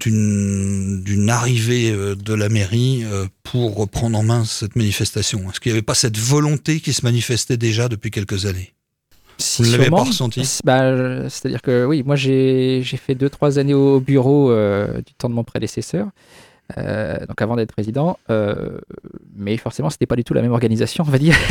d'une 0.00 1.30
arrivée 1.30 1.90
euh, 1.92 2.14
de 2.14 2.34
la 2.34 2.48
mairie 2.48 3.04
euh, 3.04 3.26
pour 3.44 3.76
reprendre 3.76 4.18
en 4.18 4.22
main 4.22 4.44
cette 4.44 4.76
manifestation. 4.76 5.48
Est-ce 5.50 5.60
qu'il 5.60 5.70
n'y 5.70 5.78
avait 5.78 5.82
pas 5.82 5.94
cette 5.94 6.18
volonté 6.18 6.80
qui 6.80 6.92
se 6.92 7.04
manifestait 7.04 7.56
déjà 7.56 7.88
depuis 7.88 8.10
quelques 8.10 8.46
années? 8.46 8.72
Vous 9.58 9.64
ne 9.66 9.72
l'avez 9.72 9.90
pas 9.90 10.02
ressenti? 10.02 10.60
Bah, 10.64 11.28
C'est-à-dire 11.28 11.62
que 11.62 11.84
oui, 11.84 12.02
moi 12.04 12.16
j'ai 12.16 12.82
j'ai 12.84 12.96
fait 12.96 13.14
deux, 13.14 13.30
trois 13.30 13.58
années 13.58 13.74
au 13.74 14.00
bureau 14.00 14.50
euh, 14.50 15.00
du 15.00 15.14
temps 15.14 15.28
de 15.28 15.34
mon 15.34 15.44
prédécesseur, 15.44 16.08
euh, 16.78 17.26
donc 17.26 17.40
avant 17.40 17.56
d'être 17.56 17.72
président, 17.72 18.18
euh, 18.30 18.78
mais 19.34 19.56
forcément 19.56 19.90
c'était 19.90 20.06
pas 20.06 20.16
du 20.16 20.24
tout 20.24 20.34
la 20.34 20.42
même 20.42 20.52
organisation, 20.52 21.04
on 21.06 21.10
va 21.10 21.18
dire. 21.18 21.36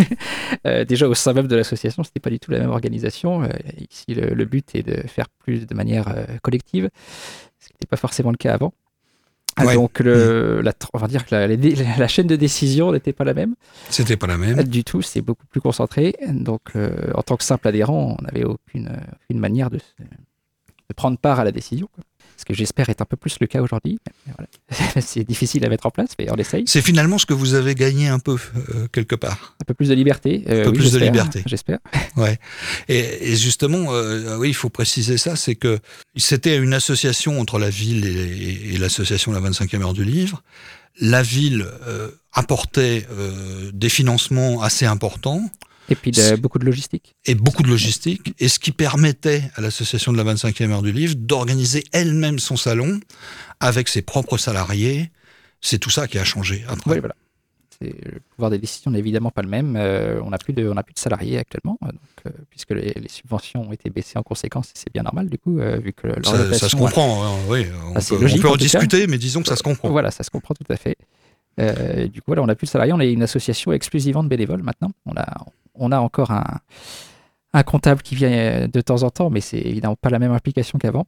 Euh, 0.68 0.86
déjà 0.86 1.08
au 1.08 1.14
sein 1.16 1.34
même 1.34 1.48
de 1.48 1.56
l'association, 1.56 2.04
c'était 2.04 2.20
pas 2.20 2.30
du 2.30 2.40
tout 2.40 2.52
la 2.52 2.60
même 2.60 2.70
organisation. 2.70 3.50
Ici, 3.90 4.14
le, 4.14 4.36
le 4.36 4.46
but 4.46 4.76
est 4.76 4.84
de 4.84 5.08
faire 5.08 5.28
plus 5.30 5.66
de 5.66 5.74
manière 5.74 6.14
collective, 6.44 6.90
ce 7.60 7.68
qui 7.68 7.74
n'était 7.74 7.88
pas 7.88 7.98
forcément 7.98 8.32
le 8.32 8.38
cas 8.38 8.54
avant. 8.54 8.74
Ah, 9.56 9.66
Ouais. 9.66 9.74
Donc, 9.74 10.00
le, 10.00 10.62
la, 10.62 10.74
on 10.94 10.98
va 11.00 11.08
dire 11.08 11.26
que 11.26 11.34
la, 11.34 12.08
chaîne 12.08 12.28
de 12.28 12.36
décision 12.36 12.92
n'était 12.92 13.14
pas 13.14 13.24
la 13.24 13.34
même. 13.34 13.56
C'était 13.90 14.18
pas 14.18 14.28
la 14.28 14.38
même. 14.38 14.62
Du 14.64 14.84
tout, 14.84 15.02
c'est 15.02 15.22
beaucoup 15.22 15.48
plus 15.48 15.62
concentré. 15.62 16.16
Donc, 16.28 16.74
en 17.16 17.22
tant 17.24 17.38
que 17.38 17.44
simple 17.44 17.68
adhérent, 17.68 18.18
on 18.20 18.24
n'avait 18.24 18.44
aucune, 18.44 18.92
aucune 19.24 19.40
manière 19.40 19.72
de, 19.72 19.80
de 20.92 20.96
prendre 20.96 21.18
part 21.18 21.40
à 21.40 21.44
la 21.46 21.52
décision. 21.52 21.88
quoi. 21.96 22.04
Ce 22.38 22.44
que 22.46 22.54
j'espère 22.54 22.90
est 22.90 23.02
un 23.02 23.06
peu 23.06 23.16
plus 23.18 23.38
le 23.40 23.46
cas 23.48 23.62
aujourd'hui. 23.62 24.00
Voilà. 24.26 24.50
c'est 25.02 25.24
difficile 25.24 25.64
à 25.66 25.70
mettre 25.70 25.86
en 25.86 25.92
place, 25.92 26.10
mais 26.18 26.28
on 26.32 26.36
essaye. 26.36 26.64
C'est 26.66 26.82
finalement 26.82 27.18
ce 27.20 27.26
que 27.26 27.34
vous 27.36 27.54
avez 27.54 27.76
gagné 27.76 28.08
un 28.08 28.18
peu, 28.20 28.36
euh, 28.74 28.88
quelque 28.92 29.16
part. 29.16 29.56
Un 29.62 29.66
peu 29.66 29.74
plus 29.76 29.90
de 29.90 29.94
liberté. 29.94 30.44
euh, 30.50 30.62
Un 30.62 30.64
peu 30.66 30.70
oui, 30.72 30.78
plus 30.80 30.92
de 30.92 30.98
liberté. 31.00 31.44
J'espère. 31.46 31.78
Et, 32.90 33.32
et 33.32 33.36
justement, 33.36 33.94
euh, 33.94 34.38
oui, 34.38 34.50
il 34.50 34.54
faut 34.56 34.70
préciser 34.70 35.18
ça, 35.18 35.36
c'est 35.36 35.56
que 35.56 35.80
c'était 36.18 36.58
une 36.58 36.74
association 36.74 37.40
entre 37.40 37.60
la 37.60 37.70
ville 37.70 38.06
et, 38.06 38.74
et 38.74 38.78
l'association 38.78 39.32
La 39.32 39.40
25e 39.40 39.82
heure 39.82 39.94
du 39.94 40.04
livre. 40.04 40.42
La 41.00 41.22
ville 41.24 41.66
apportait 42.34 43.06
des 43.74 43.90
financements 43.90 44.62
assez 44.62 44.86
importants 44.86 45.50
Et 45.90 45.96
puis 45.96 46.12
de- 46.12 46.36
beaucoup 46.38 46.60
de 46.60 46.66
logistique. 46.66 47.16
et 47.26 47.36
beaucoup 47.36 47.64
de 47.64 47.68
logistique, 47.68 48.34
et 48.40 48.48
ce 48.48 48.60
qui 48.60 48.72
permettait 48.72 49.44
à 49.56 49.62
l'association 49.62 50.12
de 50.14 50.18
la 50.18 50.24
25e 50.24 50.72
heure 50.72 50.82
du 50.84 50.92
livre 50.92 51.16
d'organiser 51.18 51.84
elle-même 51.92 52.40
son 52.40 52.56
salon 52.56 53.00
avec 53.60 53.90
ses 53.90 54.02
propres 54.02 54.38
salariés. 54.38 55.12
C'est 55.60 55.78
tout 55.80 55.90
ça 55.90 56.08
qui 56.08 56.18
a 56.18 56.24
changé 56.24 56.64
après. 56.68 56.92
Oui, 56.92 57.00
voilà. 57.00 57.16
C'est- 57.80 57.94
Le 58.06 58.20
pouvoir 58.36 58.52
des 58.52 58.58
décisions 58.60 58.92
n'est 58.92 59.00
évidemment 59.00 59.32
pas 59.32 59.42
le 59.42 59.50
même. 59.50 59.76
Euh, 59.76 60.22
on 60.24 60.30
n'a 60.30 60.38
plus, 60.38 60.54
de- 60.54 60.68
on 60.70 60.76
plus 60.84 60.94
de 60.94 61.00
salariés 61.00 61.38
actuellement, 61.40 61.78
euh, 61.84 61.88
donc, 61.88 62.00
euh, 62.28 62.30
puisque 62.50 62.72
les, 62.72 62.94
les 62.96 63.10
subventions 63.10 63.62
ont 63.68 63.72
été 63.74 63.90
baissées 63.90 64.18
en 64.20 64.24
conséquence, 64.24 64.70
c'est 64.76 64.94
bien 64.94 65.04
normal 65.04 65.30
du 65.30 65.38
coup, 65.40 65.60
euh, 65.60 65.78
vu 65.78 65.92
que 65.94 66.08
leur 66.08 66.26
Ça, 66.56 66.70
se 66.70 66.76
comprend, 66.76 67.24
hein, 67.26 67.38
oui. 67.50 67.66
On 67.88 67.94
Ah, 67.96 68.02
c'est 68.02 68.16
peut, 68.16 68.22
logique, 68.22 68.40
on 68.40 68.42
peut 68.44 68.48
en, 68.50 68.52
en 68.52 68.54
tout 68.54 68.60
cas. 68.60 68.64
discuter, 68.80 69.08
mais 69.08 69.18
disons 69.18 69.42
que 69.42 69.48
ça 69.50 69.56
se 69.56 69.64
comprend. 69.64 69.90
Voilà, 69.90 70.10
ça 70.12 70.24
se 70.24 70.30
comprend 70.30 70.54
tout 70.54 70.72
à 70.72 70.78
fait. 70.78 70.96
Euh, 71.60 72.08
du 72.08 72.22
coup, 72.22 72.28
voilà, 72.28 72.44
on 72.44 72.46
n'a 72.48 72.56
plus 72.56 72.66
de 72.66 72.72
salariés, 72.72 72.94
on 72.94 73.00
est 73.02 73.12
une 73.12 73.24
association 73.24 73.72
exclusivement 73.74 74.24
de 74.24 74.30
bénévoles 74.30 74.64
maintenant. 74.64 74.92
On 75.06 75.14
a, 75.18 75.46
on 75.76 75.92
a 75.92 76.00
encore 76.00 76.32
un, 76.32 77.64
comptable 77.64 78.02
qui 78.02 78.16
vient 78.16 78.32
euh, 78.32 78.68
de 78.68 78.82
temps 78.82 79.04
en 79.04 79.10
temps, 79.10 79.30
mais 79.30 79.42
c'est 79.42 79.60
évidemment 79.60 79.96
pas 79.96 80.10
la 80.10 80.20
même 80.20 80.32
implication 80.32 80.80
qu'avant. 80.80 81.08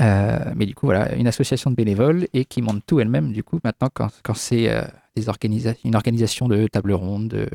Euh, 0.00 0.52
mais 0.54 0.66
du 0.66 0.74
coup, 0.74 0.86
voilà, 0.86 1.14
une 1.14 1.26
association 1.26 1.70
de 1.70 1.76
bénévoles 1.76 2.28
et 2.34 2.44
qui 2.44 2.60
monte 2.60 2.82
tout 2.86 3.00
elle-même, 3.00 3.32
du 3.32 3.42
coup, 3.42 3.58
maintenant, 3.64 3.88
quand, 3.92 4.34
c'est 4.34 4.68
euh, 4.70 4.82
une 5.84 5.94
organisation 5.94 6.48
de 6.48 6.66
table 6.66 6.92
ronde, 6.92 7.48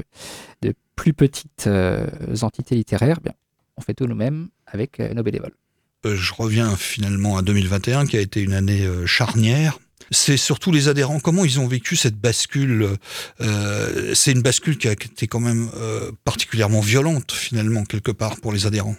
de, 0.62 0.74
plus 0.96 1.14
petites 1.14 1.68
entités 2.42 2.76
littéraires, 2.76 3.22
bien, 3.22 3.34
on 3.76 3.82
fait 3.82 3.96
tout 3.96 4.06
nous-mêmes 4.06 4.50
avec 4.68 5.00
nos 5.00 5.24
bénévoles. 5.24 5.56
Je 6.04 6.34
reviens 6.34 6.76
finalement 6.76 7.38
à 7.38 7.42
2021, 7.42 8.06
qui 8.06 8.18
a 8.18 8.22
été 8.22 8.42
une 8.42 8.54
année 8.54 8.88
charnière. 9.08 9.80
C'est 10.10 10.38
surtout 10.38 10.72
les 10.72 10.88
adhérents, 10.88 11.20
comment 11.20 11.46
ils 11.46 11.60
ont 11.60 11.68
vécu 11.68 11.96
cette 11.96 12.16
bascule. 12.18 12.98
euh, 13.42 14.14
c'est 14.16 14.32
une 14.32 14.42
bascule 14.42 14.78
qui 14.78 14.88
a 14.88 14.94
été 14.94 15.28
quand 15.28 15.40
même 15.40 15.70
euh, 15.76 16.12
particulièrement 16.24 16.82
violente, 16.82 17.32
finalement, 17.32 17.84
quelque 17.84 18.12
part, 18.12 18.38
pour 18.42 18.52
les 18.52 18.66
adhérents. 18.66 18.96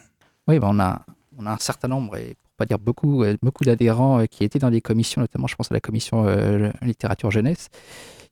Oui, 0.48 0.58
ben 0.58 0.68
on, 0.70 0.80
a, 0.80 1.04
on 1.38 1.46
a 1.46 1.50
un 1.52 1.58
certain 1.58 1.88
nombre, 1.88 2.16
et 2.16 2.36
pour 2.42 2.52
pas 2.56 2.66
dire 2.66 2.78
beaucoup, 2.78 3.24
euh, 3.24 3.36
beaucoup 3.42 3.64
d'adhérents 3.64 4.24
qui 4.26 4.44
étaient 4.44 4.58
dans 4.58 4.70
des 4.70 4.80
commissions, 4.80 5.20
notamment 5.20 5.46
je 5.46 5.56
pense 5.56 5.70
à 5.70 5.74
la 5.74 5.80
commission 5.80 6.26
euh, 6.26 6.70
littérature 6.82 7.30
jeunesse, 7.30 7.68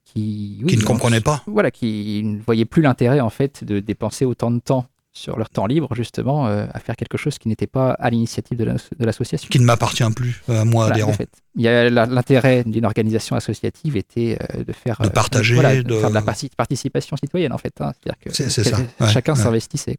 qui, 0.05 0.59
oui, 0.63 0.73
qui 0.73 0.77
ne 0.77 0.83
comprenaient 0.83 1.21
pas. 1.21 1.43
Voilà, 1.47 1.71
qui 1.71 2.23
ne 2.25 2.41
voyaient 2.41 2.65
plus 2.65 2.83
l'intérêt 2.83 3.21
en 3.21 3.31
fait 3.31 3.63
de 3.65 3.81
dépenser 3.81 4.25
autant 4.25 4.51
de 4.51 4.59
temps 4.59 4.87
sur 5.13 5.37
leur 5.37 5.51
temps 5.51 5.67
libre 5.67 5.93
justement 5.95 6.47
euh, 6.47 6.67
à 6.73 6.79
faire 6.79 6.95
quelque 6.97 7.19
chose 7.19 7.39
qui 7.39 7.49
n'était 7.49 7.67
pas 7.67 7.91
à 7.93 8.11
l'initiative 8.11 8.57
de 8.57 8.65
la- 8.65 8.75
de 8.75 9.05
l'association. 9.05 9.49
qui 9.51 9.59
ne 9.59 9.65
m'appartient 9.65 10.05
plus 10.15 10.41
à 10.49 10.65
moi, 10.65 10.85
Voilà, 10.87 10.95
adhérent. 10.95 11.11
de 11.11 11.17
fait. 11.17 11.31
L'intérêt 11.57 12.63
d'une 12.65 12.85
organisation 12.85 13.35
associative 13.37 13.97
était 13.97 14.39
euh, 14.55 14.65
de 14.65 14.73
faire 14.73 14.99
De 15.01 15.07
euh, 15.07 15.11
partager, 15.11 15.55
voilà, 15.55 15.83
de- 15.83 15.99
faire 15.99 16.11
de 16.11 16.15
la 16.15 16.23
parti- 16.23 16.51
participation 16.57 17.17
citoyenne 17.17 17.53
en 17.53 17.59
fait. 17.59 17.73
hein. 17.81 17.93
C'est-à-dire 18.03 18.19
que 18.21 19.01
ouais, 19.05 19.13
chacun 19.13 19.35
s'investissait. 19.35 19.97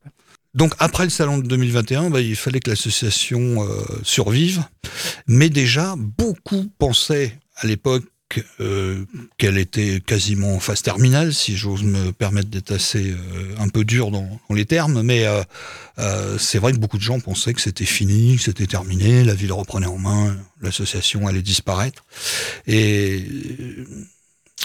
Donc 0.54 0.74
après 0.80 1.04
le 1.04 1.10
salon 1.10 1.38
de 1.38 1.48
2021, 1.48 2.10
bah, 2.10 2.22
il 2.22 2.36
fallait 2.36 2.60
que 2.60 2.70
l'association 2.70 3.64
euh, 3.64 3.68
survive. 4.04 4.64
Mais 5.28 5.50
déjà, 5.50 5.96
beaucoup 5.98 6.66
pensaient 6.78 7.38
à 7.56 7.68
l'époque 7.68 8.04
euh, 8.60 9.06
qu'elle 9.38 9.58
était 9.58 10.02
quasiment 10.02 10.56
en 10.56 10.60
phase 10.60 10.82
terminale, 10.82 11.34
si 11.34 11.56
j'ose 11.56 11.84
me 11.84 12.12
permettre 12.12 12.50
d'être 12.50 12.72
assez 12.72 13.12
euh, 13.12 13.56
un 13.58 13.68
peu 13.70 13.84
dur 13.84 14.12
dans, 14.12 14.28
les 14.50 14.66
termes, 14.66 15.02
mais 15.02 15.26
euh, 15.26 16.38
c'est 16.38 16.60
vrai 16.60 16.74
que 16.74 16.78
beaucoup 16.78 16.98
de 16.98 17.04
gens 17.04 17.20
pensaient 17.20 17.54
que 17.54 17.62
c'était 17.62 17.86
fini, 17.86 18.38
que 18.38 18.44
c'était 18.44 18.68
terminé, 18.68 19.24
la 19.24 19.34
ville 19.34 19.54
reprenait 19.54 19.88
en 19.88 19.98
main, 19.98 20.38
l'association 20.62 21.28
allait 21.28 21.42
disparaître. 21.42 22.04
Et 22.68 23.26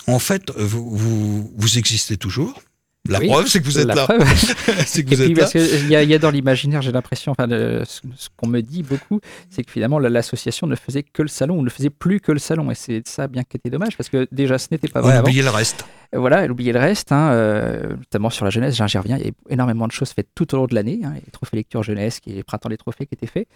en 0.06 0.18
fait, 0.18 0.50
vous, 0.56 1.52
vous 1.56 1.78
existez 1.78 2.16
toujours. 2.16 2.62
La 3.08 3.20
preuve, 3.20 3.46
c'est 3.46 3.60
que 3.60 3.64
vous 3.64 3.78
êtes 3.78 3.86
là. 3.86 4.06
c'est 4.86 5.04
que 5.04 5.14
vous 5.14 5.22
êtes 5.22 5.36
parce 5.36 5.54
Il 5.54 5.88
y, 5.88 6.14
a 6.14 6.18
dans 6.18 6.30
l'imaginaire, 6.30 6.82
j'ai 6.82 6.92
l'impression, 6.92 7.32
enfin, 7.32 7.48
ce, 7.48 8.00
qu'on 8.36 8.48
me 8.48 8.60
dit 8.60 8.82
beaucoup, 8.82 9.20
c'est 9.50 9.62
que 9.62 9.70
finalement 9.70 9.98
l'association 9.98 10.66
ne 10.66 10.76
faisait 10.76 11.02
que 11.02 11.22
le 11.22 11.28
salon, 11.28 11.58
ou 11.58 11.62
ne 11.62 11.70
faisait 11.70 11.90
plus 11.90 12.20
que 12.20 12.32
le 12.32 12.38
salon, 12.38 12.70
et 12.70 12.74
c'est 12.74 13.06
ça 13.06 13.28
bien 13.28 13.42
qui 13.42 13.56
était 13.56 13.70
dommage, 13.70 13.96
parce 13.96 14.08
que 14.08 14.28
déjà 14.32 14.58
ce 14.58 14.68
n'était 14.70 14.88
pas 14.88 15.00
vrai. 15.00 15.18
On 15.18 15.20
oubliait 15.20 15.42
le 15.42 15.50
reste. 15.50 15.84
Voilà, 16.12 16.44
elle 16.44 16.52
oubliait 16.52 16.72
le 16.72 16.80
reste, 16.80 17.12
hein, 17.12 17.30
euh, 17.32 17.96
notamment 17.96 18.30
sur 18.30 18.44
la 18.44 18.50
jeunesse, 18.50 18.74
j'y 18.74 18.98
reviens, 18.98 19.16
il 19.18 19.26
y 19.26 19.28
a 19.28 19.32
énormément 19.48 19.86
de 19.86 19.92
choses 19.92 20.10
faites 20.10 20.28
tout 20.34 20.54
au 20.54 20.58
long 20.58 20.66
de 20.66 20.74
l'année, 20.74 21.00
hein, 21.04 21.12
les 21.14 21.30
trophées 21.30 21.56
lecture 21.56 21.82
jeunesse, 21.82 22.20
les 22.26 22.42
printemps 22.42 22.68
des 22.68 22.76
trophées 22.76 23.06
qui 23.06 23.14
étaient 23.14 23.26
faits. 23.26 23.48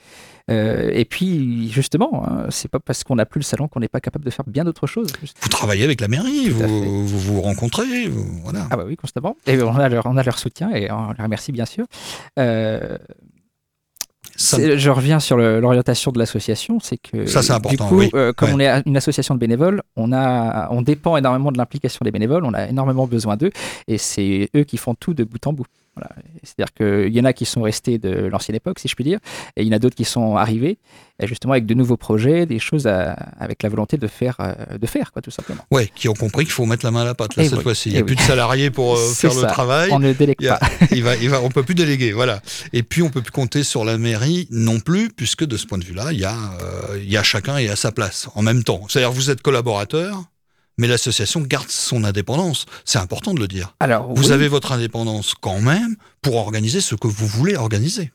Euh, 0.50 0.90
et 0.92 1.04
puis, 1.04 1.70
justement, 1.70 2.24
hein, 2.26 2.46
c'est 2.50 2.68
pas 2.68 2.80
parce 2.80 3.04
qu'on 3.04 3.16
n'a 3.16 3.26
plus 3.26 3.40
le 3.40 3.44
salon 3.44 3.68
qu'on 3.68 3.80
n'est 3.80 3.88
pas 3.88 4.00
capable 4.00 4.24
de 4.24 4.30
faire 4.30 4.44
bien 4.46 4.64
d'autres 4.64 4.86
choses. 4.86 5.12
Vous 5.42 5.48
travaillez 5.48 5.84
avec 5.84 6.00
la 6.00 6.08
mairie, 6.08 6.48
vous, 6.48 7.06
vous, 7.06 7.40
rencontrez, 7.40 8.08
voilà. 8.42 8.66
Ah 8.70 8.76
bah 8.76 8.84
oui, 8.86 8.96
constamment. 8.96 9.36
Et 9.46 9.60
on 9.62 9.76
a 9.76 9.88
leur, 9.88 10.06
on 10.06 10.16
a 10.16 10.22
leur 10.22 10.38
soutien 10.38 10.70
et 10.70 10.90
on 10.90 11.12
les 11.12 11.22
remercie 11.22 11.52
bien 11.52 11.66
sûr. 11.66 11.86
Euh, 12.38 12.98
je 14.58 14.90
reviens 14.90 15.20
sur 15.20 15.36
l'orientation 15.36 16.12
de 16.12 16.18
l'association, 16.18 16.78
c'est 16.80 16.96
que 16.96 17.26
ça. 17.26 17.58
Du 17.58 17.76
coup, 17.76 18.02
euh, 18.14 18.32
comme 18.32 18.50
on 18.54 18.60
est 18.60 18.82
une 18.86 18.96
association 18.96 19.34
de 19.34 19.40
bénévoles, 19.40 19.82
on 19.96 20.12
a, 20.12 20.68
on 20.70 20.82
dépend 20.82 21.16
énormément 21.16 21.52
de 21.52 21.58
l'implication 21.58 22.04
des 22.04 22.10
bénévoles, 22.10 22.44
on 22.44 22.54
a 22.54 22.68
énormément 22.68 23.06
besoin 23.06 23.36
d'eux, 23.36 23.50
et 23.88 23.98
c'est 23.98 24.50
eux 24.56 24.64
qui 24.64 24.76
font 24.76 24.94
tout 24.94 25.14
de 25.14 25.24
bout 25.24 25.44
en 25.46 25.52
bout. 25.52 25.66
C'est-à-dire 26.42 26.72
qu'il 26.72 27.14
y 27.14 27.20
en 27.20 27.24
a 27.24 27.32
qui 27.32 27.44
sont 27.44 27.62
restés 27.62 27.98
de 27.98 28.26
l'ancienne 28.26 28.56
époque, 28.56 28.78
si 28.78 28.88
je 28.88 28.94
puis 28.94 29.04
dire, 29.04 29.18
et 29.56 29.62
il 29.62 29.68
y 29.68 29.70
en 29.70 29.76
a 29.76 29.78
d'autres 29.78 29.96
qui 29.96 30.04
sont 30.04 30.36
arrivés, 30.36 30.78
justement 31.26 31.52
avec 31.52 31.66
de 31.66 31.74
nouveaux 31.74 31.96
projets, 31.96 32.46
des 32.46 32.58
choses 32.58 32.86
avec 32.86 33.62
la 33.62 33.68
volonté 33.68 33.96
de 33.96 34.06
faire, 34.06 34.36
euh, 34.40 34.78
de 34.78 34.86
faire 34.86 35.12
quoi, 35.12 35.22
tout 35.22 35.30
simplement. 35.30 35.64
Oui, 35.70 35.90
qui 35.94 36.08
ont 36.08 36.14
compris 36.14 36.44
qu'il 36.44 36.52
faut 36.52 36.66
mettre 36.66 36.84
la 36.84 36.90
main 36.90 37.02
à 37.02 37.04
la 37.04 37.14
pâte 37.14 37.36
là, 37.36 37.44
cette 37.44 37.60
fois-ci. 37.60 37.90
Il 37.90 37.94
n'y 37.94 37.98
a 37.98 38.04
plus 38.04 38.16
de 38.16 38.20
salariés 38.20 38.70
pour 38.70 38.96
euh, 38.96 39.08
faire 39.14 39.34
le 39.34 39.46
travail. 39.46 39.90
On 39.92 39.98
ne 39.98 40.12
délègue 40.12 40.46
pas. 40.46 40.60
il 40.92 41.02
va, 41.02 41.16
il 41.16 41.28
va, 41.28 41.42
on 41.42 41.50
peut 41.50 41.62
plus 41.62 41.74
déléguer, 41.74 42.12
voilà. 42.12 42.40
Et 42.72 42.82
puis 42.82 43.02
on 43.02 43.10
peut 43.10 43.22
plus 43.22 43.32
compter 43.32 43.62
sur 43.62 43.84
la 43.84 43.98
mairie 43.98 44.48
non 44.50 44.80
plus, 44.80 45.10
puisque 45.10 45.44
de 45.44 45.56
ce 45.56 45.66
point 45.66 45.78
de 45.78 45.84
vue-là, 45.84 46.12
il 46.12 46.20
y 46.20 46.24
a, 46.24 46.34
euh, 46.34 46.98
il 47.02 47.10
y 47.10 47.16
a 47.16 47.22
chacun 47.22 47.58
et 47.58 47.68
à 47.68 47.76
sa 47.76 47.92
place 47.92 48.28
en 48.34 48.42
même 48.42 48.64
temps. 48.64 48.82
C'est-à-dire 48.88 49.12
vous 49.12 49.30
êtes 49.30 49.42
collaborateur, 49.42 50.24
mais 50.80 50.88
l'association 50.88 51.42
garde 51.42 51.68
son 51.68 52.04
indépendance. 52.04 52.64
C'est 52.86 52.98
important 52.98 53.34
de 53.34 53.38
le 53.38 53.46
dire. 53.46 53.76
Alors, 53.80 54.12
vous 54.14 54.32
avez 54.32 54.48
votre 54.48 54.72
indépendance 54.72 55.34
quand 55.34 55.60
même 55.60 55.96
pour 56.22 56.36
organiser 56.36 56.80
ce 56.80 56.94
que 56.94 57.06
vous 57.06 57.26
voulez 57.26 57.54
organiser. 57.54 58.10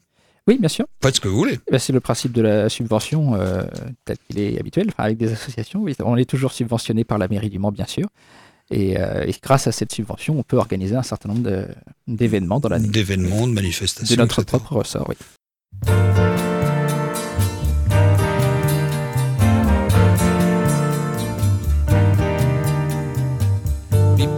Oui, 0.48 0.58
bien 0.60 0.70
sûr. 0.70 0.86
Faites 1.02 1.16
ce 1.16 1.22
que 1.22 1.28
vous 1.28 1.38
voulez. 1.38 1.60
Eh 1.68 1.72
ben, 1.72 1.80
c'est 1.80 1.94
le 1.94 2.00
principe 2.00 2.32
de 2.32 2.42
la 2.42 2.70
subvention 2.70 3.36
euh, 3.36 3.64
tel 4.04 4.18
qu'il 4.28 4.40
est 4.40 4.60
habituel, 4.60 4.92
avec 4.98 5.18
des 5.18 5.32
associations. 5.32 5.86
On 6.04 6.18
est 6.18 6.30
toujours 6.30 6.54
subventionné 6.54 7.04
par 7.04 7.20
la 7.20 7.28
mairie 7.28 7.50
du 7.50 7.60
Mans, 7.60 7.72
bien 7.72 7.86
sûr. 7.86 8.08
Et, 8.72 9.00
euh, 9.00 9.32
grâce 9.44 9.68
à 9.68 9.72
cette 9.72 9.92
subvention, 9.92 10.38
on 10.40 10.44
peut 10.44 10.58
organiser 10.58 10.96
un 10.96 11.04
certain 11.04 11.30
nombre 11.30 11.68
d'événements 12.08 12.60
dans 12.60 12.70
l'année. 12.70 12.88
D'événements, 12.88 13.48
de 13.48 13.54
manifestations. 13.54 14.16
De 14.16 14.20
notre 14.20 14.42
propre 14.42 14.74
ressort, 14.74 15.08
oui. 15.08 15.16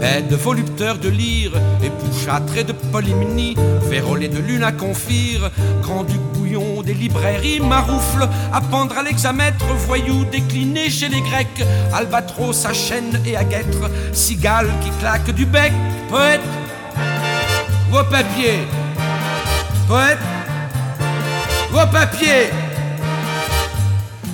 De 0.07 0.35
volupteur 0.35 0.97
de 0.97 1.09
lyre, 1.09 1.51
épouchâtré 1.83 2.63
de 2.63 2.71
polymnie, 2.71 3.55
vérolé 3.89 4.27
de 4.29 4.39
lune 4.39 4.63
à 4.63 4.71
confire, 4.71 5.51
grand-duc 5.81 6.21
bouillon 6.33 6.81
des 6.81 6.93
librairies, 6.93 7.59
maroufle, 7.59 8.27
à 8.53 8.61
pendre 8.61 8.97
à 8.97 9.03
l'examètre, 9.03 9.65
voyou 9.85 10.25
décliné 10.25 10.89
chez 10.89 11.09
les 11.09 11.21
Grecs, 11.21 11.63
albatros 11.93 12.65
à 12.65 12.73
chaîne 12.73 13.19
et 13.25 13.35
à 13.35 13.43
guêtre, 13.43 13.89
cigale 14.13 14.69
qui 14.81 14.89
claque 14.99 15.29
du 15.31 15.45
bec, 15.45 15.73
poète, 16.09 16.41
vos 17.91 18.03
papiers, 18.03 18.65
poète, 19.87 20.19
vos 21.69 21.87
papiers. 21.91 22.49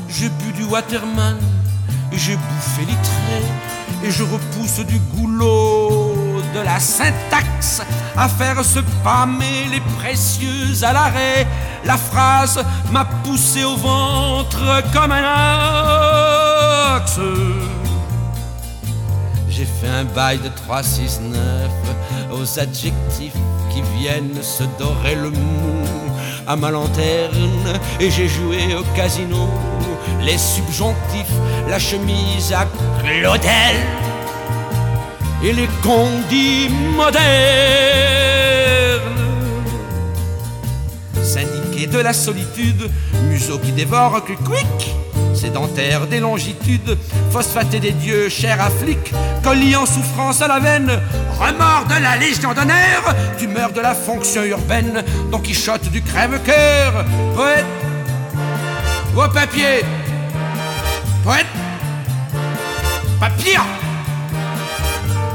J'ai 0.07 0.29
bu 0.29 0.53
du 0.55 0.65
Waterman, 0.65 1.37
j'ai 2.11 2.35
bouffé 2.35 2.81
litré 2.81 3.72
et 4.03 4.11
je 4.11 4.23
repousse 4.23 4.85
du 4.85 4.99
goulot 5.15 6.13
de 6.53 6.59
la 6.59 6.79
syntaxe 6.79 7.81
à 8.15 8.27
faire 8.27 8.63
se 8.63 8.79
pâmer 9.03 9.67
les 9.71 9.79
précieux 9.97 10.83
à 10.83 10.93
l'arrêt. 10.93 11.47
La 11.85 11.97
phrase 11.97 12.63
m'a 12.91 13.05
poussé 13.05 13.63
au 13.63 13.75
ventre 13.75 14.83
comme 14.91 15.11
un 15.11 15.23
axe. 16.95 17.19
J'ai 19.49 19.65
fait 19.65 19.87
un 19.87 20.03
bail 20.03 20.39
de 20.39 20.49
3-6-9 20.49 21.39
aux 22.33 22.59
adjectifs 22.59 23.33
qui 23.69 23.81
viennent 23.97 24.41
se 24.41 24.63
dorer 24.79 25.15
le 25.15 25.29
mou 25.29 25.85
à 26.45 26.55
ma 26.55 26.71
lanterne 26.71 27.79
et 27.99 28.11
j'ai 28.11 28.27
joué 28.27 28.75
au 28.75 28.83
casino 28.95 29.47
les 30.23 30.37
subjonctifs, 30.37 31.35
la 31.67 31.79
chemise 31.79 32.53
à 32.53 32.67
Claudel 33.01 33.75
et 35.43 35.53
les 35.53 35.67
condits 35.81 36.69
modernes. 36.95 37.13
Syndiqué 41.21 41.87
de 41.87 41.99
la 41.99 42.13
solitude, 42.13 42.89
museau 43.29 43.57
qui 43.59 43.71
dévore 43.71 44.23
que 44.23 44.33
quick, 44.33 44.95
sédentaire 45.35 46.07
des 46.07 46.19
longitudes, 46.19 46.97
phosphaté 47.31 47.79
des 47.79 47.91
dieux, 47.91 48.29
cher 48.29 48.61
à 48.61 48.69
flic, 48.69 49.11
colis 49.43 49.75
en 49.75 49.85
souffrance 49.85 50.41
à 50.41 50.47
la 50.47 50.59
veine, 50.59 50.91
remords 51.39 51.85
de 51.87 52.01
la 52.01 52.17
légion 52.17 52.53
d'honneur, 52.53 53.15
tumeur 53.37 53.71
de 53.71 53.81
la 53.81 53.95
fonction 53.95 54.43
urbaine, 54.43 55.03
Don 55.31 55.39
Quichotte 55.39 55.89
du 55.89 56.01
crève-cœur, 56.01 57.05
poète, 57.35 57.65
au 59.15 59.27
papier, 59.29 59.83
Poète 61.23 61.47
Papier 63.17 63.57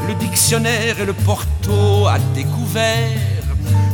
Le 0.06 0.14
dictionnaire 0.14 1.00
et 1.00 1.06
le 1.06 1.14
porto 1.14 2.06
à 2.06 2.18
découvert. 2.34 3.18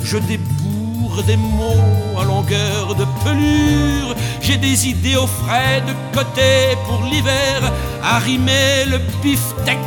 Je 0.02 0.18
débourre 0.18 1.22
des 1.24 1.36
mots 1.36 2.18
à 2.20 2.24
longueur 2.24 2.96
de 2.96 3.04
pelure. 3.22 4.16
J'ai 4.40 4.56
des 4.56 4.88
idées 4.88 5.14
au 5.14 5.28
frais 5.28 5.82
de 5.82 5.94
côté 6.16 6.76
pour 6.84 7.04
l'hiver. 7.04 7.72
Arrimer 8.02 8.84
le 8.86 8.98
beefsteak 9.22 9.78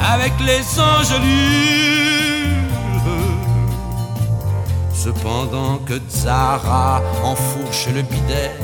avec 0.00 0.32
les 0.40 0.62
engelures. 0.78 1.90
Cependant 4.94 5.78
que 5.78 5.94
Zara 6.08 7.02
enfourche 7.24 7.88
le 7.88 8.02
bidet 8.02 8.54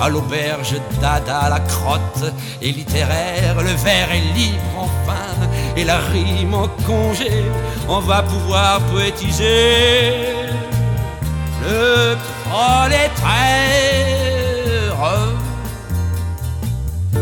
à 0.00 0.08
l'auberge 0.08 0.76
dada, 1.00 1.48
la 1.48 1.60
crotte 1.60 2.24
est 2.62 2.70
littéraire, 2.70 3.56
le 3.58 3.70
verre 3.70 4.12
est 4.12 4.34
libre 4.34 4.60
enfin, 4.78 5.48
et 5.76 5.84
la 5.84 5.98
rime 5.98 6.54
en 6.54 6.68
congé, 6.86 7.44
on 7.88 8.00
va 8.00 8.22
pouvoir 8.22 8.80
poétiser. 8.92 10.12
Le 11.62 12.16
prolétaire. 12.48 13.74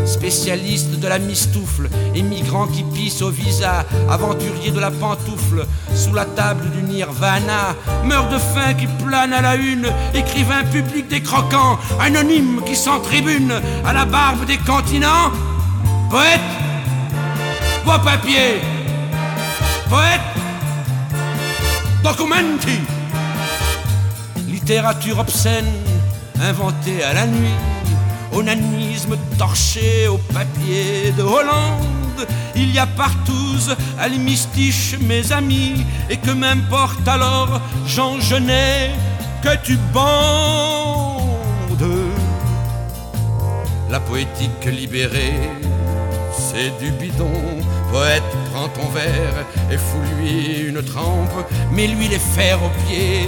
Spécialiste 0.05 0.99
de 0.99 1.07
la 1.07 1.19
mistoufle, 1.19 1.89
émigrant 2.15 2.67
qui 2.67 2.83
pisse 2.83 3.21
au 3.21 3.29
visa, 3.29 3.85
aventurier 4.09 4.71
de 4.71 4.79
la 4.79 4.91
pantoufle, 4.91 5.65
sous 5.95 6.13
la 6.13 6.25
table 6.25 6.69
du 6.71 6.81
nirvana, 6.83 7.75
meurt 8.03 8.31
de 8.31 8.37
faim 8.37 8.73
qui 8.73 8.87
plane 8.87 9.33
à 9.33 9.41
la 9.41 9.55
une, 9.55 9.87
écrivain 10.13 10.63
public 10.63 11.07
des 11.07 11.21
croquants, 11.21 11.77
anonyme 11.99 12.61
qui 12.65 12.75
s'en-tribune 12.75 13.53
à 13.85 13.93
la 13.93 14.05
barbe 14.05 14.45
des 14.45 14.57
continents, 14.57 15.31
poète, 16.09 16.39
vos 17.85 17.99
papiers, 17.99 18.61
poète, 19.89 20.21
documenti, 22.03 22.79
littérature 24.47 25.19
obscène, 25.19 25.71
inventée 26.41 27.03
à 27.03 27.13
la 27.13 27.25
nuit. 27.27 27.57
Onanisme 28.35 29.15
torché 29.37 30.07
au 30.07 30.17
papier 30.17 31.13
de 31.15 31.21
Hollande. 31.21 32.27
Y 32.73 32.79
a 32.79 32.87
partout 32.87 33.59
à 33.99 34.07
l'hémistiche 34.07 34.95
mes 34.99 35.31
amis, 35.31 35.85
et 36.09 36.17
que 36.17 36.31
m'importe 36.31 37.07
alors, 37.07 37.61
Jean 37.85 38.19
Genet, 38.19 38.91
que 39.43 39.55
tu 39.63 39.77
bandes. 39.93 40.03
La 43.89 43.99
poétique 43.99 44.65
libérée 44.65 45.51
c'est 46.53 46.71
du 46.79 46.91
bidon. 46.91 47.31
Poète, 47.91 48.23
prends 48.51 48.69
ton 48.69 48.89
verre 48.89 49.45
et 49.71 49.77
fous-lui 49.77 50.67
une 50.67 50.81
trempe, 50.83 51.45
mets-lui 51.71 52.07
les 52.07 52.19
fers 52.19 52.59
aux 52.63 52.71
pieds 52.87 53.27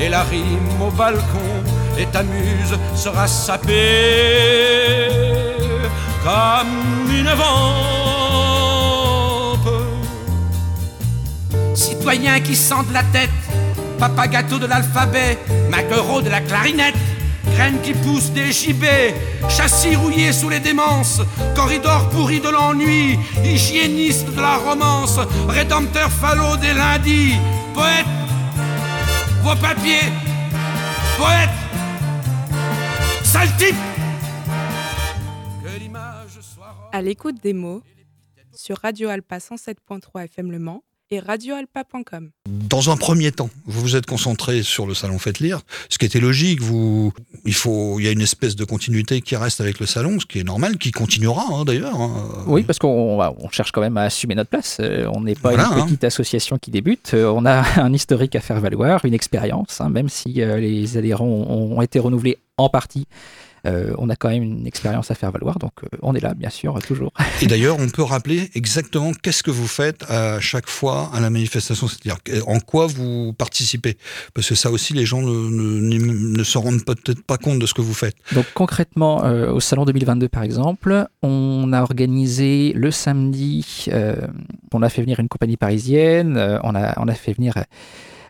et 0.00 0.08
la 0.08 0.22
rime 0.22 0.80
au 0.80 0.90
balcon, 0.90 1.62
et 1.98 2.06
ta 2.06 2.22
muse 2.22 2.76
sera 2.96 3.26
sapée 3.26 3.72
comme 6.22 7.10
une 7.10 7.30
vampe. 7.30 7.93
Citoyen 12.04 12.38
qui 12.40 12.54
sent 12.54 12.84
de 12.86 12.92
la 12.92 13.02
tête, 13.02 13.30
papa 13.98 14.28
gâteau 14.28 14.58
de 14.58 14.66
l'alphabet, 14.66 15.38
maquereau 15.70 16.20
de 16.20 16.28
la 16.28 16.42
clarinette. 16.42 16.94
Graines 17.54 17.80
qui 17.80 17.94
poussent 17.94 18.30
des 18.30 18.52
gibets, 18.52 19.14
châssis 19.48 19.96
rouillés 19.96 20.34
sous 20.34 20.50
les 20.50 20.60
démences, 20.60 21.22
corridor 21.56 22.10
pourri 22.10 22.40
de 22.40 22.50
l'ennui, 22.50 23.18
hygiéniste 23.42 24.26
de 24.34 24.38
la 24.38 24.58
romance, 24.58 25.18
rédempteur 25.48 26.10
falot 26.10 26.58
des 26.58 26.74
lundis, 26.74 27.36
poète, 27.72 28.04
vos 29.42 29.56
papiers, 29.56 30.12
poète, 31.16 31.48
sale 33.22 33.48
type. 33.56 33.76
À 36.92 37.00
l'écoute 37.00 37.42
des 37.42 37.54
mots, 37.54 37.80
sur 38.54 38.76
Radio 38.82 39.08
Alpa 39.08 39.38
107.3 39.38 40.24
FM 40.24 40.50
Le 40.52 40.58
Mans, 40.58 40.82
et 41.10 41.20
radioalpa.com. 41.20 42.30
Dans 42.48 42.90
un 42.90 42.96
premier 42.96 43.32
temps, 43.32 43.50
vous 43.66 43.80
vous 43.80 43.96
êtes 43.96 44.06
concentré 44.06 44.62
sur 44.62 44.86
le 44.86 44.94
salon 44.94 45.18
Faites 45.18 45.38
Lire, 45.38 45.60
ce 45.88 45.98
qui 45.98 46.06
était 46.06 46.20
logique. 46.20 46.60
Vous, 46.60 47.12
il 47.44 47.54
faut, 47.54 47.98
il 47.98 48.04
y 48.04 48.08
a 48.08 48.10
une 48.10 48.20
espèce 48.20 48.56
de 48.56 48.64
continuité 48.64 49.20
qui 49.20 49.36
reste 49.36 49.60
avec 49.60 49.80
le 49.80 49.86
salon, 49.86 50.18
ce 50.20 50.26
qui 50.26 50.40
est 50.40 50.44
normal, 50.44 50.78
qui 50.78 50.90
continuera 50.90 51.44
hein, 51.50 51.64
d'ailleurs. 51.64 52.00
Hein. 52.00 52.44
Oui, 52.46 52.62
parce 52.62 52.78
qu'on 52.78 53.20
on 53.20 53.48
cherche 53.50 53.72
quand 53.72 53.80
même 53.80 53.96
à 53.96 54.02
assumer 54.02 54.34
notre 54.34 54.50
place. 54.50 54.78
Euh, 54.80 55.08
on 55.14 55.22
n'est 55.22 55.34
pas 55.34 55.54
une 55.54 55.60
hein. 55.60 55.82
petite 55.84 56.04
association 56.04 56.58
qui 56.58 56.70
débute. 56.70 57.12
Euh, 57.14 57.26
on 57.26 57.44
a 57.46 57.62
un 57.80 57.92
historique 57.92 58.36
à 58.36 58.40
faire 58.40 58.60
valoir, 58.60 59.04
une 59.04 59.14
expérience, 59.14 59.80
même 59.90 60.08
si 60.08 60.40
euh, 60.40 60.58
les 60.58 60.96
adhérents 60.96 61.26
ont 61.26 61.82
été 61.82 61.98
renouvelés 61.98 62.38
en 62.56 62.68
partie 62.68 63.06
euh, 63.66 63.94
on 63.98 64.10
a 64.10 64.16
quand 64.16 64.28
même 64.28 64.42
une 64.42 64.66
expérience 64.66 65.10
à 65.10 65.14
faire 65.14 65.30
valoir, 65.30 65.58
donc 65.58 65.72
euh, 65.82 65.96
on 66.02 66.14
est 66.14 66.20
là, 66.20 66.34
bien 66.34 66.50
sûr, 66.50 66.78
toujours. 66.80 67.12
Et 67.42 67.46
d'ailleurs, 67.46 67.78
on 67.78 67.88
peut 67.88 68.02
rappeler 68.02 68.50
exactement 68.54 69.12
qu'est-ce 69.12 69.42
que 69.42 69.50
vous 69.50 69.66
faites 69.66 70.08
à 70.10 70.40
chaque 70.40 70.68
fois 70.68 71.10
à 71.14 71.20
la 71.20 71.30
manifestation, 71.30 71.88
c'est-à-dire 71.88 72.18
en 72.46 72.60
quoi 72.60 72.86
vous 72.86 73.32
participez, 73.32 73.96
parce 74.34 74.48
que 74.48 74.54
ça 74.54 74.70
aussi, 74.70 74.92
les 74.92 75.06
gens 75.06 75.22
ne, 75.22 76.42
se 76.42 76.58
rendent 76.58 76.84
peut-être 76.84 77.22
pas 77.22 77.38
compte 77.38 77.58
de 77.58 77.66
ce 77.66 77.74
que 77.74 77.80
vous 77.80 77.94
faites. 77.94 78.16
Donc 78.32 78.46
concrètement, 78.54 79.24
euh, 79.24 79.50
au 79.50 79.60
salon 79.60 79.84
2022 79.84 80.28
par 80.28 80.42
exemple, 80.42 81.06
on 81.22 81.72
a 81.72 81.82
organisé 81.82 82.72
le 82.74 82.90
samedi, 82.90 83.86
on 84.72 84.82
a 84.82 84.88
fait 84.88 85.02
venir 85.02 85.20
une 85.20 85.28
compagnie 85.28 85.56
parisienne, 85.56 86.36
on 86.62 86.74
a, 86.74 87.00
on 87.00 87.08
a 87.08 87.14
fait 87.14 87.32
venir 87.32 87.54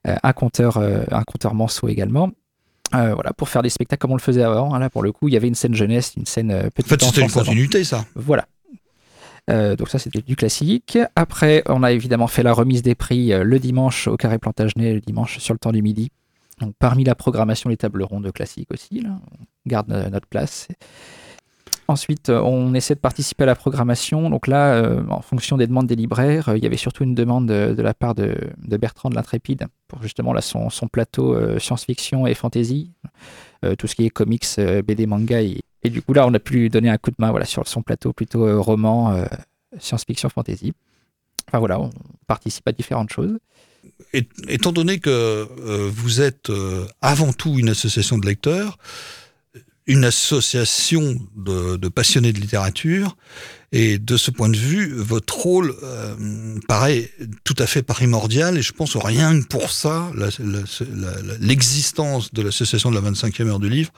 un 0.04 0.32
compteur, 0.32 0.78
un 0.78 1.22
compteur 1.24 1.54
Manceau 1.54 1.88
également. 1.88 2.30
Euh, 2.94 3.14
voilà, 3.14 3.32
pour 3.32 3.48
faire 3.48 3.62
des 3.62 3.70
spectacles 3.70 4.00
comme 4.00 4.12
on 4.12 4.16
le 4.16 4.20
faisait 4.20 4.42
avant. 4.42 4.74
Hein, 4.74 4.78
là, 4.78 4.90
pour 4.90 5.02
le 5.02 5.12
coup, 5.12 5.28
il 5.28 5.34
y 5.34 5.36
avait 5.36 5.48
une 5.48 5.54
scène 5.54 5.74
jeunesse, 5.74 6.12
une 6.16 6.26
scène 6.26 6.50
euh, 6.50 6.70
petite 6.70 6.92
En 6.92 6.96
fait, 6.96 7.04
c'était 7.04 7.22
une 7.22 7.30
continuité, 7.30 7.84
ça. 7.84 8.04
Voilà. 8.14 8.46
Euh, 9.50 9.76
donc 9.76 9.88
ça, 9.88 9.98
c'était 9.98 10.22
du 10.22 10.36
classique. 10.36 10.98
Après, 11.16 11.62
on 11.66 11.82
a 11.82 11.92
évidemment 11.92 12.26
fait 12.26 12.42
la 12.42 12.52
remise 12.52 12.82
des 12.82 12.94
prix 12.94 13.28
le 13.28 13.58
dimanche 13.58 14.08
au 14.08 14.16
Carré 14.16 14.38
Plantagenet, 14.38 14.94
le 14.94 15.00
dimanche 15.00 15.38
sur 15.38 15.54
le 15.54 15.58
temps 15.58 15.72
du 15.72 15.82
midi. 15.82 16.10
Donc, 16.60 16.74
parmi 16.78 17.04
la 17.04 17.14
programmation, 17.14 17.68
les 17.68 17.76
tables 17.76 18.02
rondes 18.02 18.30
classiques 18.32 18.70
aussi. 18.70 19.00
Là. 19.00 19.10
On 19.40 19.44
garde 19.66 19.88
notre 19.88 20.26
place. 20.26 20.68
Ensuite, 21.86 22.30
euh, 22.30 22.40
on 22.40 22.72
essaie 22.72 22.94
de 22.94 23.00
participer 23.00 23.42
à 23.42 23.46
la 23.46 23.54
programmation. 23.54 24.30
Donc 24.30 24.46
là, 24.46 24.74
euh, 24.74 25.02
en 25.10 25.20
fonction 25.20 25.58
des 25.58 25.66
demandes 25.66 25.86
des 25.86 25.96
libraires, 25.96 26.48
euh, 26.48 26.56
il 26.56 26.62
y 26.62 26.66
avait 26.66 26.78
surtout 26.78 27.04
une 27.04 27.14
demande 27.14 27.46
de, 27.46 27.82
la 27.82 27.92
part 27.92 28.14
de, 28.14 28.34
Bertrand 28.56 29.10
de 29.10 29.14
l'Intrépide 29.14 29.66
pour 29.88 30.02
justement 30.02 30.32
là, 30.32 30.40
son, 30.40 30.70
plateau 30.90 31.36
science-fiction 31.58 32.26
et 32.26 32.34
fantasy, 32.34 32.90
tout 33.78 33.86
ce 33.86 33.94
qui 33.94 34.06
est 34.06 34.10
comics, 34.10 34.46
BD, 34.58 35.06
manga. 35.06 35.40
Et, 35.42 35.62
du 35.84 36.02
coup, 36.02 36.12
là, 36.14 36.26
on 36.26 36.34
a 36.34 36.38
pu 36.38 36.68
donner 36.68 36.88
un 36.88 36.98
coup 36.98 37.10
de 37.10 37.16
main 37.18 37.30
voilà, 37.30 37.44
sur 37.44 37.66
son 37.68 37.82
plateau 37.82 38.12
plutôt 38.12 38.60
roman, 38.62 39.24
science-fiction, 39.78 40.28
fantasy. 40.30 40.72
Enfin 41.48 41.58
voilà, 41.58 41.78
on 41.78 41.90
participe 42.26 42.66
à 42.66 42.72
différentes 42.72 43.12
choses. 43.12 43.38
étant 44.48 44.72
donné 44.72 44.98
que 44.98 45.46
vous 45.88 46.20
êtes 46.20 46.50
avant 47.00 47.32
tout 47.32 47.58
une 47.58 47.68
association 47.68 48.18
de 48.18 48.26
lecteurs, 48.26 48.78
une 49.86 50.04
association 50.04 51.16
de, 51.36 51.88
passionnés 51.88 52.32
de 52.32 52.40
littérature. 52.40 53.16
Et 53.76 53.98
de 53.98 54.16
ce 54.16 54.30
point 54.30 54.48
de 54.48 54.56
vue, 54.56 54.94
votre 54.94 55.36
rôle 55.36 55.74
euh, 55.82 56.14
paraît 56.68 57.10
tout 57.42 57.56
à 57.58 57.66
fait 57.66 57.82
primordial. 57.82 58.56
Et 58.56 58.62
je 58.62 58.72
pense 58.72 58.96
rien 58.96 59.40
que 59.40 59.46
pour 59.48 59.72
ça, 59.72 60.12
l'existence 61.40 62.32
de 62.32 62.42
l'association 62.42 62.92
de 62.92 62.94
la 62.94 63.10
25e 63.10 63.48
heure 63.48 63.58
du 63.58 63.68
livre 63.68 63.90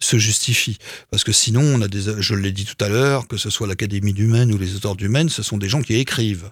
se 0.00 0.18
justifie. 0.18 0.76
Parce 1.10 1.24
que 1.24 1.32
sinon, 1.32 1.62
on 1.62 1.80
a 1.80 1.88
des, 1.88 2.20
je 2.20 2.34
l'ai 2.34 2.52
dit 2.52 2.66
tout 2.66 2.84
à 2.84 2.90
l'heure, 2.90 3.26
que 3.26 3.38
ce 3.38 3.48
soit 3.48 3.66
l'Académie 3.66 4.12
d'Humaine 4.12 4.52
ou 4.52 4.58
les 4.58 4.76
auteurs 4.76 4.96
d'Humaine, 4.96 5.30
ce 5.30 5.42
sont 5.42 5.56
des 5.56 5.68
gens 5.68 5.80
qui 5.80 5.94
écrivent. 5.94 6.50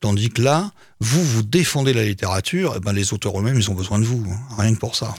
Tandis 0.00 0.28
que 0.28 0.42
là, 0.42 0.72
vous, 1.02 1.24
vous 1.24 1.42
défendez 1.42 1.94
la 1.94 2.04
littérature, 2.04 2.74
et 2.74 2.76
eh 2.76 2.80
ben 2.80 2.92
les 2.92 3.14
auteurs 3.14 3.38
eux-mêmes, 3.38 3.56
ils 3.56 3.70
ont 3.70 3.74
besoin 3.74 3.98
de 3.98 4.04
vous, 4.04 4.22
hein. 4.30 4.38
rien 4.58 4.74
que 4.74 4.78
pour 4.78 4.94
ça. 4.94 5.14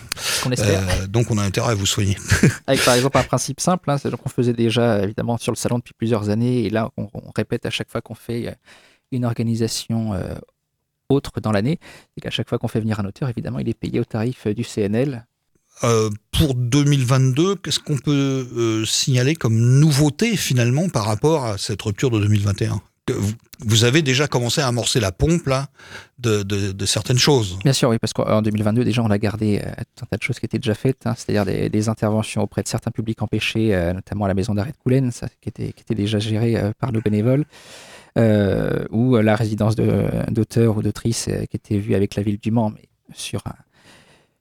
Euh, 0.45 1.07
donc 1.07 1.31
on 1.31 1.39
a 1.39 1.43
intérêt 1.43 1.71
à 1.71 1.75
vous 1.75 1.87
soigner. 1.87 2.17
Avec 2.67 2.85
par 2.85 2.93
exemple 2.93 3.17
un 3.17 3.23
principe 3.33 3.59
simple, 3.59 3.89
hein, 3.89 3.97
c'est 3.97 4.15
qu'on 4.15 4.29
faisait 4.29 4.53
déjà 4.53 5.01
évidemment 5.01 5.39
sur 5.39 5.51
le 5.51 5.57
salon 5.57 5.79
depuis 5.79 5.95
plusieurs 5.97 6.29
années, 6.29 6.65
et 6.65 6.69
là 6.69 6.91
on, 6.97 7.09
répète 7.35 7.65
à 7.65 7.71
chaque 7.71 7.89
fois 7.89 8.01
qu'on 8.01 8.13
fait 8.13 8.47
euh, 8.47 8.51
une 9.11 9.25
organisation 9.25 10.13
euh, 10.13 10.35
autre 11.09 11.41
dans 11.41 11.51
l'année, 11.51 11.79
c'est 12.13 12.21
qu'à 12.21 12.29
chaque 12.29 12.47
fois 12.47 12.59
qu'on 12.59 12.67
fait 12.67 12.79
venir 12.79 12.99
un 12.99 13.05
auteur, 13.05 13.27
évidemment, 13.27 13.57
il 13.57 13.67
est 13.67 13.73
payé 13.73 13.99
au 13.99 14.05
tarif 14.05 14.47
du 14.47 14.63
CNL. 14.63 15.25
pour 16.31 16.53
2022, 16.53 17.55
qu'est-ce 17.55 17.79
qu'on 17.79 17.97
peut 17.97 18.85
signaler 18.85 19.35
comme 19.35 19.57
nouveauté 19.57 20.37
finalement 20.37 20.89
par 20.89 21.05
rapport 21.05 21.45
à 21.45 21.57
cette 21.57 21.81
rupture 21.81 22.11
de 22.11 22.19
2021 22.19 22.81
vous 23.59 23.83
avez 23.83 24.01
déjà 24.01 24.27
commencé 24.27 24.61
à 24.61 24.67
amorcer 24.67 24.99
la 24.99 25.11
pompe 25.11 25.49
de, 26.19 26.85
certaines 26.85 27.17
choses. 27.17 27.57
Bien 27.63 27.73
sûr, 27.73 27.89
oui, 27.89 27.97
parce 27.99 28.13
qu'en 28.13 28.41
2022 28.41 28.83
déjà 28.83 29.01
on 29.01 29.09
a 29.09 29.17
gardé 29.17 29.59
euh, 29.59 29.71
tout 29.95 30.03
un 30.03 30.07
tas 30.07 30.17
de 30.17 30.23
choses 30.23 30.39
qui 30.39 30.45
étaient 30.45 30.59
déjà 30.59 30.75
faites, 30.75 31.05
hein, 31.05 31.13
c'est-à-dire 31.17 31.45
des, 31.45 31.89
interventions 31.89 32.43
auprès 32.43 32.61
de 32.61 32.67
certains 32.67 32.91
publics 32.91 33.21
empêchés, 33.21 33.73
euh, 33.73 33.93
notamment 33.93 34.25
à 34.25 34.27
la 34.27 34.33
maison 34.33 34.53
d'arrêt 34.53 34.71
de 34.71 34.77
Coulennes, 34.77 35.11
ça, 35.11 35.27
qui, 35.41 35.49
était, 35.49 35.95
déjà 35.95 36.19
géré 36.19 36.57
euh, 36.57 36.71
par 36.79 36.91
nos 36.91 37.01
bénévoles, 37.01 37.45
ou 38.91 39.15
la 39.17 39.35
résidence 39.35 39.75
d'auteurs 39.75 40.77
ou 40.77 40.81
d'autrices 40.81 41.29
qui 41.49 41.55
était 41.55 41.77
vue 41.77 41.95
avec 41.95 42.15
la 42.15 42.23
ville 42.23 42.37
du 42.37 42.51
Mans, 42.51 42.69
mais 42.69 42.89
sur 43.13 43.41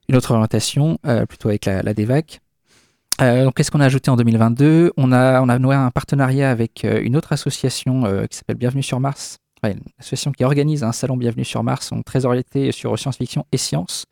une 0.09 0.17
autre 0.17 0.33
orientation, 0.33 0.99
plutôt 1.29 1.51
avec 1.51 1.67
la, 1.67 1.83
la 1.83 1.95
DEVAC. 1.95 2.41
Euh, 3.21 3.51
qu'est-ce 3.51 3.71
qu'on 3.71 3.81
a 3.81 3.85
ajouté 3.85 4.11
en 4.11 4.17
2022 4.17 4.93
on 4.97 5.13
a, 5.13 5.43
on 5.43 5.49
a 5.49 5.59
noué 5.59 5.75
un 5.75 5.91
partenariat 5.91 6.51
avec 6.51 6.85
euh, 6.85 7.01
une 7.03 7.17
autre 7.17 7.33
association 7.33 8.07
euh, 8.07 8.25
qui 8.27 8.37
s'appelle 8.37 8.57
Bienvenue 8.57 8.83
sur 8.83 8.99
Mars, 8.99 9.39
une 9.63 9.81
association 9.99 10.33
qui 10.33 10.43
organise 10.45 10.83
un 10.85 10.93
salon 10.93 11.19
Bienvenue 11.19 11.45
sur 11.45 11.63
Mars, 11.63 11.91
on 11.93 12.03
très 12.03 12.25
orienté 12.25 12.73
sur 12.73 12.99
science-fiction 12.99 13.45
et 13.53 13.59
science 13.59 14.07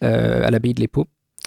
à 0.00 0.50
l'abbaye 0.50 0.74
de 0.74 0.80
l'Épau. 0.80 1.06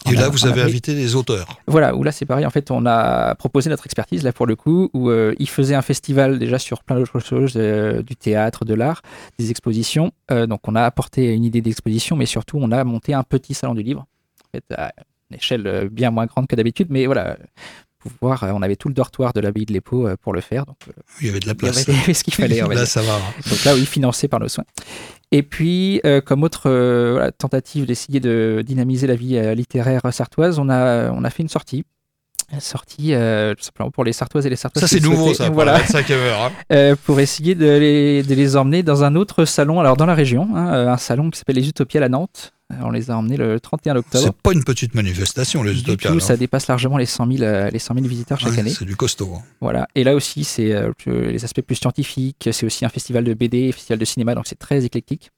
Et 0.09 0.15
là, 0.15 0.29
vous 0.29 0.45
avez 0.47 0.61
invité 0.61 0.95
des 0.95 1.15
auteurs. 1.15 1.47
Voilà, 1.67 1.95
où 1.95 2.03
là, 2.03 2.11
c'est 2.11 2.25
pareil. 2.25 2.45
En 2.45 2.49
fait, 2.49 2.71
on 2.71 2.85
a 2.85 3.35
proposé 3.35 3.69
notre 3.69 3.85
expertise, 3.85 4.23
là, 4.23 4.31
pour 4.31 4.47
le 4.47 4.55
coup, 4.55 4.89
où 4.93 5.11
ils 5.11 5.49
faisaient 5.49 5.75
un 5.75 5.81
festival 5.81 6.39
déjà 6.39 6.59
sur 6.59 6.83
plein 6.83 6.95
d'autres 6.95 7.19
choses, 7.19 7.53
du 7.55 8.15
théâtre, 8.15 8.65
de 8.65 8.73
l'art, 8.73 9.01
des 9.37 9.51
expositions. 9.51 10.11
donc, 10.29 10.67
on 10.67 10.75
a 10.75 10.83
apporté 10.83 11.33
une 11.33 11.43
idée 11.43 11.61
d'exposition, 11.61 12.15
mais 12.15 12.25
surtout, 12.25 12.57
on 12.59 12.71
a 12.71 12.83
monté 12.83 13.13
un 13.13 13.23
petit 13.23 13.53
salon 13.53 13.75
du 13.75 13.83
livre. 13.83 14.05
En 14.45 14.57
fait, 14.57 14.63
une 14.71 15.16
échelle 15.35 15.67
euh, 15.67 15.89
bien 15.89 16.11
moins 16.11 16.25
grande 16.25 16.47
que 16.47 16.55
d'habitude, 16.55 16.87
mais 16.89 17.05
voilà, 17.05 17.37
pouvoir, 17.99 18.43
euh, 18.43 18.51
on 18.53 18.61
avait 18.61 18.75
tout 18.75 18.87
le 18.87 18.93
dortoir 18.93 19.33
de 19.33 19.39
l'abbaye 19.39 19.65
de 19.65 19.73
l'Épau 19.73 20.07
euh, 20.07 20.15
pour 20.21 20.33
le 20.33 20.41
faire. 20.41 20.65
Donc, 20.65 20.77
il 21.21 21.27
y 21.27 21.29
avait 21.29 21.39
de 21.39 21.47
la 21.47 21.55
place. 21.55 21.85
Il 21.87 21.95
y 21.95 21.99
avait, 21.99 22.13
ce 22.13 22.23
qu'il 22.23 22.33
fallait. 22.33 22.61
là, 22.61 22.85
ça 22.85 23.01
va. 23.01 23.19
Donc 23.49 23.63
là, 23.63 23.75
oui, 23.75 23.85
financé 23.85 24.27
par 24.27 24.39
nos 24.39 24.47
soins. 24.47 24.65
Et 25.31 25.43
puis, 25.43 26.01
comme 26.25 26.43
autre 26.43 27.31
tentative 27.37 27.85
d'essayer 27.85 28.21
de 28.21 28.63
dynamiser 28.65 29.07
la 29.07 29.15
vie 29.15 29.37
littéraire 29.55 30.01
sartoise, 30.11 30.57
on 30.57 30.69
a, 30.69 31.11
on 31.11 31.25
a 31.25 31.29
fait 31.29 31.43
une 31.43 31.49
sortie 31.49 31.83
sortie 32.59 33.11
tout 33.11 33.63
simplement 33.63 33.91
pour 33.91 34.05
les 34.05 34.13
Sartoises 34.13 34.45
et 34.45 34.49
les 34.49 34.55
Sartoises. 34.55 34.85
Ça 34.85 34.87
c'est 34.87 35.03
nouveau 35.03 35.33
ça, 35.33 35.49
voilà. 35.49 35.81
Hein. 35.81 36.95
pour 37.03 37.19
essayer 37.19 37.55
de 37.55 37.69
les, 37.77 38.23
de 38.23 38.33
les, 38.33 38.55
emmener 38.55 38.83
dans 38.83 39.03
un 39.03 39.15
autre 39.15 39.43
salon, 39.43 39.81
alors 39.81 39.97
dans 39.97 40.05
la 40.05 40.15
région, 40.15 40.47
hein, 40.55 40.87
un 40.87 40.97
salon 40.97 41.29
qui 41.29 41.39
s'appelle 41.39 41.57
les 41.57 41.67
Utopias 41.67 42.01
à 42.01 42.07
Nantes, 42.07 42.53
on 42.69 42.91
les 42.91 43.09
a 43.09 43.17
emmenés 43.17 43.37
le 43.37 43.59
31 43.59 43.95
octobre. 43.95 44.23
C'est 44.25 44.41
pas 44.41 44.51
une 44.51 44.63
petite 44.63 44.93
manifestation, 44.93 45.63
les 45.63 45.79
Utopias. 45.79 46.11
Tout, 46.11 46.19
ça 46.19 46.35
dépasse 46.35 46.67
largement 46.67 46.97
les 46.97 47.05
100 47.05 47.31
000, 47.31 47.43
euh, 47.43 47.69
les 47.69 47.79
100 47.79 47.95
000 47.95 48.07
visiteurs 48.07 48.39
chaque 48.39 48.57
année. 48.57 48.71
C'est 48.71 48.85
du 48.85 48.95
costaud. 48.95 49.35
Hein. 49.37 49.43
Voilà. 49.61 49.87
Et 49.95 50.03
là 50.03 50.15
aussi, 50.15 50.43
c'est 50.43 50.73
euh, 50.73 50.91
les 51.05 51.43
aspects 51.45 51.61
plus 51.61 51.75
scientifiques. 51.75 52.49
C'est 52.51 52.65
aussi 52.65 52.85
un 52.85 52.89
festival 52.89 53.23
de 53.23 53.33
BD, 53.33 53.71
festival 53.71 53.99
de 53.99 54.05
cinéma, 54.05 54.35
donc 54.35 54.47
c'est 54.47 54.59
très 54.59 54.83
éclectique. 54.83 55.31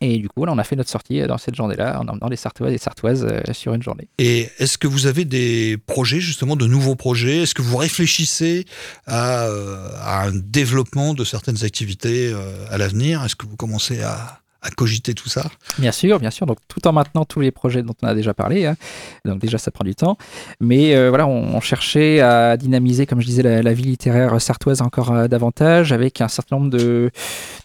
Et 0.00 0.18
du 0.18 0.28
coup, 0.28 0.44
là, 0.44 0.52
on 0.52 0.58
a 0.58 0.64
fait 0.64 0.76
notre 0.76 0.90
sortie 0.90 1.22
dans 1.22 1.38
cette 1.38 1.54
journée-là, 1.54 2.00
en 2.00 2.08
emmenant 2.08 2.28
les 2.28 2.36
Sartoises 2.36 2.72
et 2.72 2.78
Sartoises 2.78 3.26
sur 3.52 3.72
une 3.72 3.82
journée. 3.82 4.08
Et 4.18 4.50
est-ce 4.58 4.76
que 4.76 4.86
vous 4.86 5.06
avez 5.06 5.24
des 5.24 5.78
projets, 5.78 6.20
justement, 6.20 6.54
de 6.54 6.66
nouveaux 6.66 6.96
projets? 6.96 7.42
Est-ce 7.42 7.54
que 7.54 7.62
vous 7.62 7.78
réfléchissez 7.78 8.66
à, 9.06 9.46
à, 9.46 10.26
un 10.26 10.32
développement 10.34 11.14
de 11.14 11.24
certaines 11.24 11.64
activités 11.64 12.34
à 12.68 12.76
l'avenir? 12.76 13.24
Est-ce 13.24 13.36
que 13.36 13.46
vous 13.46 13.56
commencez 13.56 14.02
à, 14.02 14.42
à 14.66 14.70
cogiter 14.70 15.14
tout 15.14 15.28
ça 15.28 15.50
Bien 15.78 15.92
sûr, 15.92 16.18
bien 16.18 16.30
sûr. 16.30 16.46
Donc 16.46 16.58
tout 16.68 16.86
en 16.86 16.92
maintenant 16.92 17.24
tous 17.24 17.40
les 17.40 17.50
projets 17.50 17.82
dont 17.82 17.94
on 18.02 18.06
a 18.06 18.14
déjà 18.14 18.34
parlé. 18.34 18.66
Hein. 18.66 18.76
Donc 19.24 19.38
déjà 19.38 19.58
ça 19.58 19.70
prend 19.70 19.84
du 19.84 19.94
temps, 19.94 20.18
mais 20.60 20.94
euh, 20.96 21.08
voilà, 21.08 21.26
on, 21.26 21.60
cherchait 21.60 22.20
à 22.20 22.56
dynamiser, 22.56 23.06
comme 23.06 23.20
je 23.20 23.26
disais, 23.26 23.42
la, 23.42 23.72
vie 23.72 23.84
littéraire 23.84 24.40
sartoise 24.40 24.82
encore 24.82 25.12
euh, 25.12 25.28
davantage, 25.28 25.92
avec 25.92 26.20
un 26.20 26.28
certain 26.28 26.58
nombre 26.58 26.76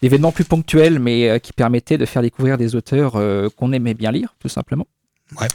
d'événements 0.00 0.32
plus 0.32 0.44
ponctuels, 0.44 0.98
mais 0.98 1.28
euh, 1.28 1.38
qui 1.38 1.52
permettaient 1.52 1.98
de 1.98 2.06
faire 2.06 2.22
découvrir 2.22 2.58
des 2.58 2.74
auteurs 2.74 3.12
qu'on 3.56 3.72
aimait 3.72 3.94
bien 3.94 4.12
lire, 4.12 4.34
tout 4.40 4.48
simplement. 4.48 4.86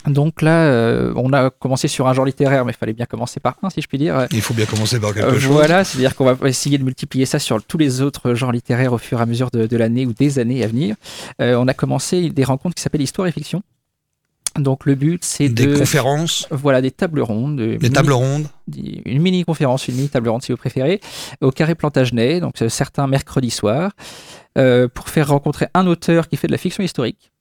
Donc 0.08 0.42
là, 0.42 0.66
euh, 0.66 1.14
on 1.16 1.34
a 1.34 1.50
commencé 1.50 1.88
sur 1.88 2.08
un 2.08 2.14
genre 2.14 2.26
littéraire, 2.26 2.66
mais 2.66 2.72
il 2.72 2.78
fallait 2.78 2.94
bien 2.94 3.06
commencer 3.06 3.40
par 3.40 3.58
un, 3.64 3.70
si 3.70 3.82
je 3.82 3.88
puis 3.88 3.98
dire. 3.98 4.28
Il 4.32 4.42
faut 4.42 4.54
bien 4.54 4.66
commencer 4.66 5.00
par 5.00 5.14
quelque 5.14 5.28
euh, 5.28 5.40
chose. 5.40 5.52
Voilà, 5.52 5.84
c'est-à-dire 5.84 6.16
qu'on 6.16 6.34
va 6.34 6.50
essayer 6.50 6.78
de 6.78 6.84
multiplier 6.84 7.26
ça 7.26 7.40
sur 7.40 7.64
tous 7.64 7.78
les 7.78 8.02
autres 8.02 8.34
genres 8.34 8.52
littéraires 8.52 8.94
au 8.94 8.98
fur 8.98 9.20
et 9.20 9.22
à 9.22 9.26
mesure 9.26 9.50
de, 9.52 9.78
l'année 9.78 10.06
ou 10.06 10.14
des 10.14 10.40
années 10.40 10.64
à 10.64 10.68
venir. 10.68 10.96
Euh, 11.42 11.56
on 11.56 11.68
a 11.68 11.74
commencé 11.74 12.30
des 12.30 12.44
rencontres 12.44 12.76
qui 12.76 12.82
s'appellent 12.82 13.02
Histoire 13.02 13.28
et 13.28 13.32
Fiction. 13.32 13.62
Donc 14.58 14.86
le 14.86 14.96
but, 14.96 15.24
c'est 15.24 15.50
des 15.50 15.72
conférences. 15.72 16.48
Voilà, 16.50 16.82
des 16.82 16.90
tables 16.90 17.22
rondes. 17.22 17.60
Des 17.60 17.90
tables 17.92 18.14
rondes. 18.14 18.48
Une 18.76 19.22
mini 19.22 19.44
conférence, 19.44 19.88
une 19.88 19.96
mini 19.96 20.10
table 20.10 20.30
ronde 20.30 20.42
si 20.42 20.52
vous 20.52 20.58
préférez, 20.58 21.00
au 21.42 21.52
Carré 21.52 21.76
Plantagenet, 21.76 22.40
donc 22.40 22.56
certains 22.70 23.06
mercredis 23.06 23.52
soirs, 23.52 23.92
pour 24.56 25.10
faire 25.10 25.28
rencontrer 25.28 25.68
un 25.76 25.86
auteur 25.86 26.28
qui 26.28 26.38
fait 26.38 26.48
de 26.48 26.54
la 26.54 26.58
fiction 26.58 26.84
historique 26.84 27.32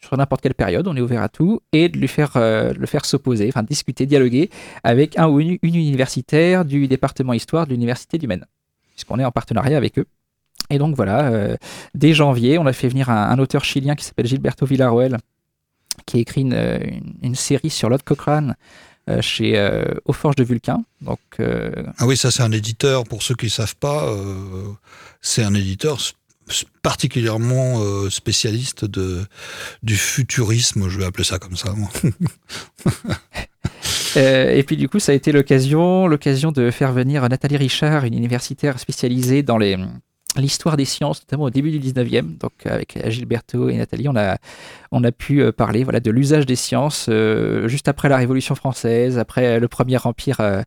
sur 0.00 0.16
n'importe 0.16 0.42
quelle 0.42 0.54
période, 0.54 0.86
on 0.86 0.96
est 0.96 1.00
ouvert 1.00 1.22
à 1.22 1.28
tout, 1.28 1.60
et 1.72 1.88
de 1.88 1.98
lui 1.98 2.08
faire, 2.08 2.32
euh, 2.36 2.72
le 2.74 2.86
faire 2.86 3.04
s'opposer, 3.04 3.48
enfin 3.48 3.62
discuter, 3.62 4.06
dialoguer 4.06 4.50
avec 4.84 5.18
un 5.18 5.28
ou 5.28 5.40
une, 5.40 5.58
universitaire 5.62 6.64
du 6.64 6.88
département 6.88 7.32
histoire 7.32 7.66
de 7.66 7.72
l'université 7.72 8.18
du 8.18 8.26
Maine, 8.26 8.44
puisqu'on 8.90 9.18
est 9.18 9.24
en 9.24 9.32
partenariat 9.32 9.76
avec 9.76 9.98
eux. 9.98 10.06
Et 10.70 10.78
donc 10.78 10.94
voilà, 10.94 11.30
euh, 11.30 11.56
dès 11.94 12.12
janvier, 12.12 12.58
on 12.58 12.66
a 12.66 12.72
fait 12.72 12.88
venir 12.88 13.10
un, 13.10 13.38
auteur 13.38 13.64
chilien 13.64 13.94
qui 13.94 14.04
s'appelle 14.04 14.26
Gilberto 14.26 14.66
Villarroel, 14.66 15.18
qui 16.06 16.18
a 16.18 16.20
écrit 16.20 16.42
une, 16.42 17.34
série 17.34 17.70
sur 17.70 17.88
Lord 17.88 18.04
Cochrane, 18.04 18.56
euh, 19.10 19.20
chez 19.20 19.58
Aux 20.04 20.12
Forges 20.12 20.36
de 20.36 20.44
Vulcain. 20.44 20.84
Donc, 21.00 21.18
ah 21.40 22.06
oui, 22.06 22.16
ça 22.16 22.30
c'est 22.30 22.42
un 22.42 22.52
éditeur, 22.52 23.04
pour 23.04 23.22
ceux 23.22 23.34
qui 23.34 23.46
ne 23.46 23.50
savent 23.50 23.76
pas, 23.76 24.06
c'est 25.20 25.42
un 25.42 25.54
éditeur 25.54 25.98
particulièrement 26.82 27.80
euh, 27.80 28.10
spécialiste 28.10 28.84
de, 28.84 29.24
du 29.82 29.96
futurisme, 29.96 30.88
je 30.88 30.98
vais 30.98 31.04
appeler 31.04 31.24
ça 31.24 31.38
comme 31.38 31.56
ça. 31.56 31.74
Euh, 34.18 34.54
et 34.54 34.62
puis 34.62 34.76
du 34.76 34.90
coup, 34.90 34.98
ça 34.98 35.12
a 35.12 35.14
été 35.14 35.32
l'occasion, 35.32 36.06
l'occasion 36.06 36.52
de 36.52 36.70
faire 36.70 36.92
venir 36.92 37.26
Nathalie 37.30 37.56
Richard, 37.56 38.04
une 38.04 38.12
universitaire 38.12 38.78
spécialisée 38.78 39.42
dans 39.42 39.56
l'histoire 40.36 40.76
des 40.76 40.84
sciences, 40.84 41.22
notamment 41.22 41.44
au 41.44 41.50
début 41.50 41.70
du 41.70 41.80
19e. 41.80 42.36
Donc 42.36 42.52
avec 42.66 42.98
Gilberto 43.08 43.70
et 43.70 43.78
Nathalie, 43.78 44.10
on 44.10 44.16
a, 44.16 44.36
on 44.90 45.02
a 45.02 45.12
pu 45.12 45.40
euh, 45.40 45.50
parler 45.50 45.82
voilà, 45.82 46.00
de 46.00 46.10
l'usage 46.10 46.44
des 46.44 46.56
sciences 46.56 47.08
juste 47.66 47.88
après 47.88 48.10
la 48.10 48.18
Révolution 48.18 48.54
française, 48.54 49.18
après 49.18 49.58
le 49.58 49.68
Premier 49.68 49.96
Empire 50.04 50.64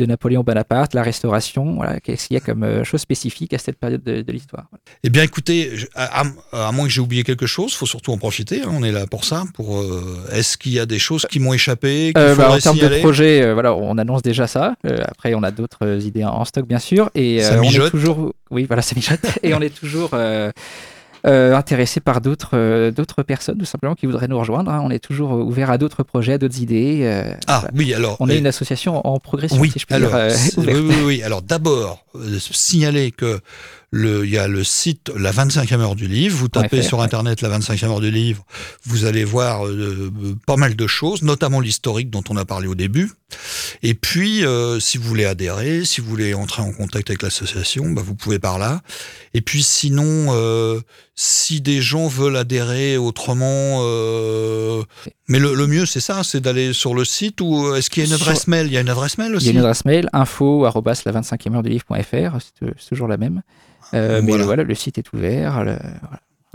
de 0.00 0.06
Napoléon 0.06 0.42
Bonaparte, 0.42 0.94
la 0.94 1.02
Restauration. 1.02 1.74
Voilà, 1.74 2.00
qu'est-ce 2.00 2.28
qu'il 2.28 2.34
y 2.34 2.38
a 2.38 2.40
comme 2.40 2.64
euh, 2.64 2.84
chose 2.84 3.00
spécifique 3.00 3.52
à 3.52 3.58
cette 3.58 3.78
période 3.78 4.02
de, 4.02 4.32
l'histoire? 4.32 4.66
Eh 5.04 5.10
bien, 5.10 5.22
écoutez, 5.22 5.70
à, 5.94 6.24
moins 6.72 6.86
que 6.86 6.90
j'ai 6.90 7.00
oublié 7.00 7.22
quelque 7.22 7.46
chose, 7.46 7.74
faut 7.74 7.86
surtout 7.86 8.12
en 8.12 8.18
profiter. 8.18 8.62
Hein, 8.62 8.70
on 8.72 8.82
est 8.82 8.92
là 8.92 9.06
pour 9.06 9.24
ça. 9.24 9.44
Pour 9.54 9.80
euh, 9.80 10.26
est-ce 10.32 10.56
qu'il 10.56 10.72
y 10.72 10.80
a 10.80 10.86
des 10.86 10.98
choses 10.98 11.26
qui 11.30 11.38
m'ont 11.38 11.52
échappé 11.52 12.12
euh, 12.16 12.34
bah, 12.34 12.50
En 12.50 12.58
termes 12.58 12.78
de 12.78 13.00
projet, 13.00 13.52
voilà, 13.52 13.74
on 13.74 13.98
annonce 13.98 14.22
déjà 14.22 14.46
ça. 14.46 14.74
après, 15.02 15.34
on 15.34 15.42
a 15.42 15.50
d'autres 15.50 16.04
idées 16.04 16.24
en 16.24 16.44
stock, 16.44 16.66
bien 16.66 16.78
sûr, 16.78 17.10
et 17.14 17.40
on 17.58 17.62
est 17.62 17.90
toujours, 17.90 18.32
oui, 18.50 18.64
voilà, 18.64 18.82
ça 18.82 18.94
mijote, 18.96 19.20
et 19.42 19.54
on 19.54 19.60
est 19.60 19.74
toujours 19.74 20.10
euh, 21.26 21.54
intéressé 21.54 22.00
par 22.00 22.20
d'autres 22.20 22.50
euh, 22.54 22.90
d'autres 22.90 23.22
personnes, 23.22 23.58
tout 23.58 23.64
simplement, 23.64 23.94
qui 23.94 24.06
voudraient 24.06 24.28
nous 24.28 24.38
rejoindre. 24.38 24.70
Hein. 24.70 24.80
On 24.84 24.90
est 24.90 24.98
toujours 24.98 25.32
ouvert 25.32 25.70
à 25.70 25.78
d'autres 25.78 26.02
projets, 26.02 26.34
à 26.34 26.38
d'autres 26.38 26.60
idées. 26.60 27.00
Euh, 27.02 27.32
ah 27.46 27.64
oui, 27.74 27.92
alors. 27.94 28.16
On 28.20 28.28
est 28.28 28.38
une 28.38 28.46
association 28.46 29.06
en 29.06 29.18
progression, 29.18 29.58
oui, 29.58 29.70
si 29.70 29.78
je 29.78 29.86
puis 29.86 29.94
alors, 29.94 30.12
dire. 30.12 30.34
oui, 30.58 30.74
oui, 30.74 30.94
oui. 31.04 31.22
Alors 31.22 31.42
d'abord, 31.42 32.04
signaler 32.38 33.10
que 33.10 33.40
le, 33.90 34.24
il 34.24 34.30
y 34.30 34.38
a 34.38 34.48
le 34.48 34.62
site 34.64 35.10
La 35.16 35.32
25e 35.32 35.80
heure 35.80 35.96
du 35.96 36.06
livre. 36.06 36.36
Vous 36.36 36.48
tapez 36.48 36.82
sur 36.82 37.02
Internet 37.02 37.40
La 37.40 37.58
25e 37.58 37.86
heure 37.86 38.00
du 38.00 38.10
livre, 38.10 38.44
vous 38.84 39.04
allez 39.04 39.24
voir 39.24 39.62
pas 40.46 40.56
mal 40.56 40.76
de 40.76 40.86
choses, 40.86 41.22
notamment 41.22 41.60
l'historique 41.60 42.10
dont 42.10 42.24
on 42.28 42.36
a 42.36 42.44
parlé 42.44 42.68
au 42.68 42.74
début. 42.74 43.10
Et 43.82 43.94
puis, 43.94 44.44
si 44.80 44.98
vous 44.98 45.08
voulez 45.08 45.24
adhérer, 45.24 45.84
si 45.84 46.00
vous 46.00 46.08
voulez 46.08 46.34
entrer 46.34 46.62
en 46.62 46.72
contact 46.72 47.10
avec 47.10 47.22
l'association, 47.22 47.90
bah, 47.90 48.02
vous 48.04 48.14
pouvez 48.14 48.38
par 48.38 48.58
là. 48.58 48.80
Et 49.34 49.40
puis 49.40 49.62
sinon, 49.62 50.34
si 51.22 51.60
des 51.60 51.82
gens 51.82 52.08
veulent 52.08 52.38
adhérer 52.38 52.96
autrement, 52.96 53.82
euh, 53.82 54.82
mais 55.28 55.38
le, 55.38 55.66
mieux 55.66 55.84
c'est 55.84 56.00
ça, 56.00 56.24
c'est 56.24 56.40
d'aller 56.40 56.72
sur 56.72 56.94
le 56.94 57.04
site 57.04 57.42
ou 57.42 57.66
euh, 57.66 57.76
est-ce 57.76 57.90
qu'il 57.90 58.02
y 58.02 58.06
a 58.06 58.08
une 58.08 58.14
adresse 58.14 58.46
mail? 58.46 58.68
Il 58.68 58.72
y 58.72 58.78
a 58.78 58.80
une 58.80 58.88
adresse 58.88 59.18
mail 59.18 59.34
aussi. 59.34 59.44
Il 59.44 59.48
y 59.48 59.50
a 59.50 59.52
une 59.52 59.58
adresse 59.58 59.84
mail 59.84 60.08
info 60.14 60.64
la 60.64 60.70
25e 60.70 61.54
heure 61.54 61.62
du 61.62 61.68
livre.fr, 61.68 62.38
c'est 62.40 62.88
toujours 62.88 63.06
la 63.06 63.18
même. 63.18 63.42
Euh, 63.94 64.20
mais 64.22 64.36
voilà. 64.38 64.62
le 64.62 64.74
site 64.74 64.98
est 64.98 65.12
ouvert. 65.12 65.52
Voilà 65.54 65.78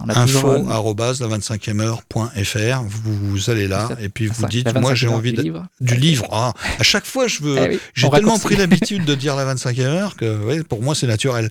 info-la25heure.fr. 0.03 2.83
Vous, 2.87 3.29
vous, 3.29 3.49
allez 3.49 3.67
là 3.67 3.89
et 3.99 4.09
puis 4.09 4.27
vous 4.27 4.45
dites 4.47 4.73
Moi, 4.75 4.93
j'ai 4.93 5.07
envie 5.07 5.31
du 5.31 5.37
de... 5.37 5.43
livre. 5.43 5.65
Du 5.79 5.95
livre. 5.95 6.27
Ah, 6.31 6.53
à 6.79 6.83
chaque 6.83 7.05
fois, 7.05 7.27
je 7.27 7.41
veux. 7.41 7.55
J'ai 7.93 8.09
tellement 8.09 8.37
pris 8.37 8.55
l'habitude 8.55 9.05
de 9.05 9.15
dire 9.15 9.35
la 9.35 9.53
25e 9.53 9.81
heure 9.81 10.15
que 10.15 10.61
pour 10.63 10.81
moi, 10.81 10.95
c'est 10.95 11.07
naturel. 11.07 11.49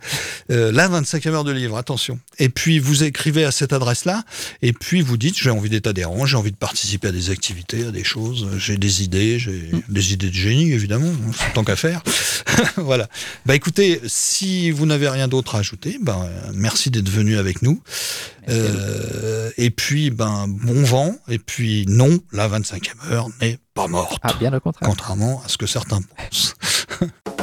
Euh, 0.50 0.72
la 0.72 0.88
25e 0.88 1.30
heure 1.30 1.44
de 1.44 1.52
livre, 1.52 1.76
attention. 1.76 2.18
Et 2.38 2.48
puis, 2.48 2.78
vous 2.78 3.04
écrivez 3.04 3.44
à 3.44 3.50
cette 3.50 3.72
adresse-là 3.72 4.24
et 4.62 4.72
puis 4.72 5.00
vous 5.00 5.16
dites 5.16 5.38
J'ai 5.38 5.50
envie 5.50 5.70
d'être 5.70 5.86
adhérent, 5.86 6.26
j'ai 6.26 6.36
envie 6.36 6.52
de 6.52 6.56
participer 6.56 7.08
à 7.08 7.12
des 7.12 7.30
activités, 7.30 7.86
à 7.86 7.90
des 7.90 8.04
choses, 8.04 8.48
j'ai 8.58 8.76
des 8.76 9.02
idées, 9.02 9.38
j'ai 9.38 9.70
des 9.88 10.12
idées 10.12 10.28
de 10.28 10.34
génie, 10.34 10.72
évidemment, 10.72 11.08
hein, 11.08 11.30
tant 11.54 11.64
qu'à 11.64 11.76
faire. 11.76 12.02
voilà. 12.76 13.08
Bah 13.46 13.54
écoutez, 13.54 14.00
si 14.06 14.70
vous 14.70 14.86
n'avez 14.86 15.08
rien 15.08 15.28
d'autre 15.28 15.54
à 15.54 15.60
ajouter, 15.60 15.98
bah, 16.00 16.28
merci 16.52 16.90
d'être 16.90 17.08
venu 17.08 17.38
avec 17.38 17.62
nous 17.62 17.80
euh, 18.48 19.50
et 19.56 19.70
puis, 19.70 20.10
ben, 20.10 20.46
bon 20.48 20.82
vent. 20.82 21.14
Et 21.28 21.38
puis, 21.38 21.84
non, 21.88 22.18
la 22.32 22.48
25e 22.48 23.10
heure 23.10 23.28
n'est 23.40 23.58
pas 23.74 23.86
morte. 23.86 24.18
Ah, 24.22 24.32
bien 24.38 24.52
au 24.52 24.60
contraire. 24.60 24.88
Contrairement 24.88 25.42
à 25.44 25.48
ce 25.48 25.58
que 25.58 25.66
certains 25.66 26.00
pensent. 26.02 26.54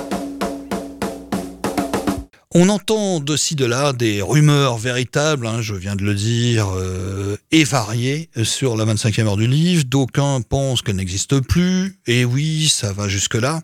On 2.54 2.68
entend 2.68 3.22
de 3.22 3.38
ci 3.38 3.56
de 3.56 3.64
là 3.64 3.94
des 3.94 4.22
rumeurs 4.22 4.78
véritables, 4.78 5.48
hein, 5.48 5.62
je 5.62 5.74
viens 5.74 5.96
de 5.96 6.04
le 6.04 6.14
dire, 6.14 6.68
euh, 6.76 7.38
et 7.52 7.64
variées 7.64 8.30
sur 8.44 8.76
la 8.76 8.84
25e 8.84 9.22
heure 9.22 9.38
du 9.38 9.48
livre. 9.48 9.86
D'aucuns 9.86 10.42
pensent 10.42 10.82
qu'elle 10.82 10.98
n'existe 10.98 11.40
plus, 11.40 11.98
et 12.08 12.26
oui, 12.26 12.68
ça 12.68 12.92
va 12.92 13.08
jusque-là. 13.08 13.62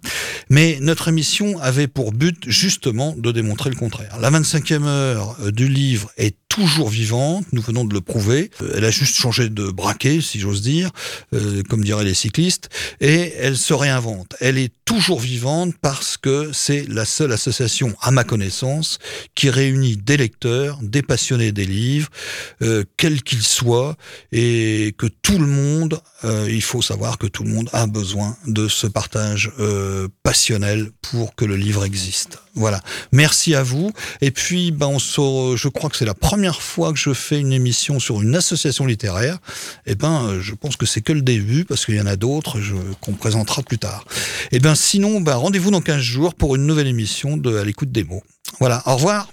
Mais 0.50 0.78
notre 0.80 1.10
émission 1.10 1.60
avait 1.60 1.88
pour 1.88 2.13
but 2.13 2.45
justement 2.47 3.13
de 3.17 3.34
démontrer 3.34 3.69
le 3.69 3.76
contraire. 3.76 4.19
La 4.21 4.32
25e 4.32 4.86
heure 4.86 5.36
du 5.52 5.67
livre 5.67 6.10
est 6.15 6.38
toujours 6.58 6.89
vivante, 6.89 7.45
nous 7.52 7.62
venons 7.62 7.86
de 7.86 7.93
le 7.93 8.02
prouver. 8.02 8.50
Euh, 8.62 8.73
elle 8.76 8.86
a 8.86 8.89
juste 8.89 9.15
changé 9.15 9.50
de 9.50 9.69
braquet, 9.69 10.21
si 10.21 10.39
j'ose 10.39 10.62
dire, 10.62 10.89
euh, 11.34 11.62
comme 11.69 11.84
diraient 11.84 12.04
les 12.04 12.15
cyclistes, 12.15 12.69
et 13.00 13.34
elle 13.38 13.58
se 13.58 13.73
réinvente. 13.73 14.36
Elle 14.39 14.58
est 14.58 14.73
toujours 14.84 15.19
vivante 15.19 15.76
parce 15.82 16.17
que 16.17 16.50
c'est 16.54 16.88
la 16.89 17.06
seule 17.06 17.32
association, 17.32 17.95
à 18.02 18.10
ma 18.10 18.23
connaissance, 18.23 18.77
qui 19.36 19.50
réunit 19.50 19.98
des 19.98 20.18
lecteurs, 20.18 20.80
des 20.82 21.02
passionnés 21.02 21.52
des 21.52 21.66
livres, 21.66 22.10
euh, 22.62 22.84
quels 22.98 23.24
qu'ils 23.24 23.44
soient, 23.44 23.96
et 24.32 24.94
que 24.98 25.08
tout 25.08 25.40
le 25.40 25.48
monde, 25.48 26.00
il 26.24 26.62
faut 26.62 26.82
savoir 26.82 27.18
que 27.18 27.28
tout 27.28 27.44
le 27.44 27.50
monde 27.52 27.70
a 27.74 27.86
besoin 27.86 28.36
de 28.48 28.68
ce 28.68 28.88
partage 28.88 29.52
passionnel 30.24 30.90
pour 31.02 31.36
que 31.36 31.46
le 31.46 31.56
livre 31.56 31.86
existe. 31.86 32.40
Voilà. 32.58 32.82
Merci 33.12 33.54
à 33.54 33.62
vous. 33.62 33.92
Et 34.22 34.32
puis, 34.32 34.72
ben, 34.72 34.98
je 34.98 35.68
crois 35.68 35.90
que 35.90 35.96
c'est 35.96 36.06
la 36.06 36.16
première 36.16 36.62
fois 36.62 36.92
que 36.92 36.98
je 36.98 37.13
fais 37.13 37.40
une 37.40 37.54
émission 37.54 38.00
sur 38.00 38.22
une 38.22 38.36
association 38.36 38.86
littéraire. 38.86 39.38
Eh 39.86 39.96
ben, 39.96 40.40
je 40.42 40.56
pense 40.56 40.76
que 40.76 40.88
c'est 40.88 41.02
que 41.02 41.13
le 41.13 41.22
début 41.22 41.66
parce 41.66 41.86
qu'il 41.86 41.96
y 41.96 42.02
en 42.02 42.08
a 42.08 42.16
d'autres 42.16 42.58
qu'on 43.00 43.13
présentera 43.13 43.62
plus 43.62 43.78
tard. 43.78 44.06
Eh 44.52 44.60
ben, 44.60 44.74
sinon, 44.76 45.22
ben, 45.22 45.36
rendez-vous 45.36 45.72
dans 45.72 45.82
15 45.82 46.02
jours 46.02 46.34
pour 46.34 46.56
une 46.56 46.66
nouvelle 46.66 46.88
émission 46.88 47.38
de 47.38 47.58
À 47.58 47.63
l'écoute 47.63 47.92
des 47.92 48.04
mots. 48.04 48.24
Voilà. 48.60 48.82
Au 48.86 48.96
revoir. 48.96 49.28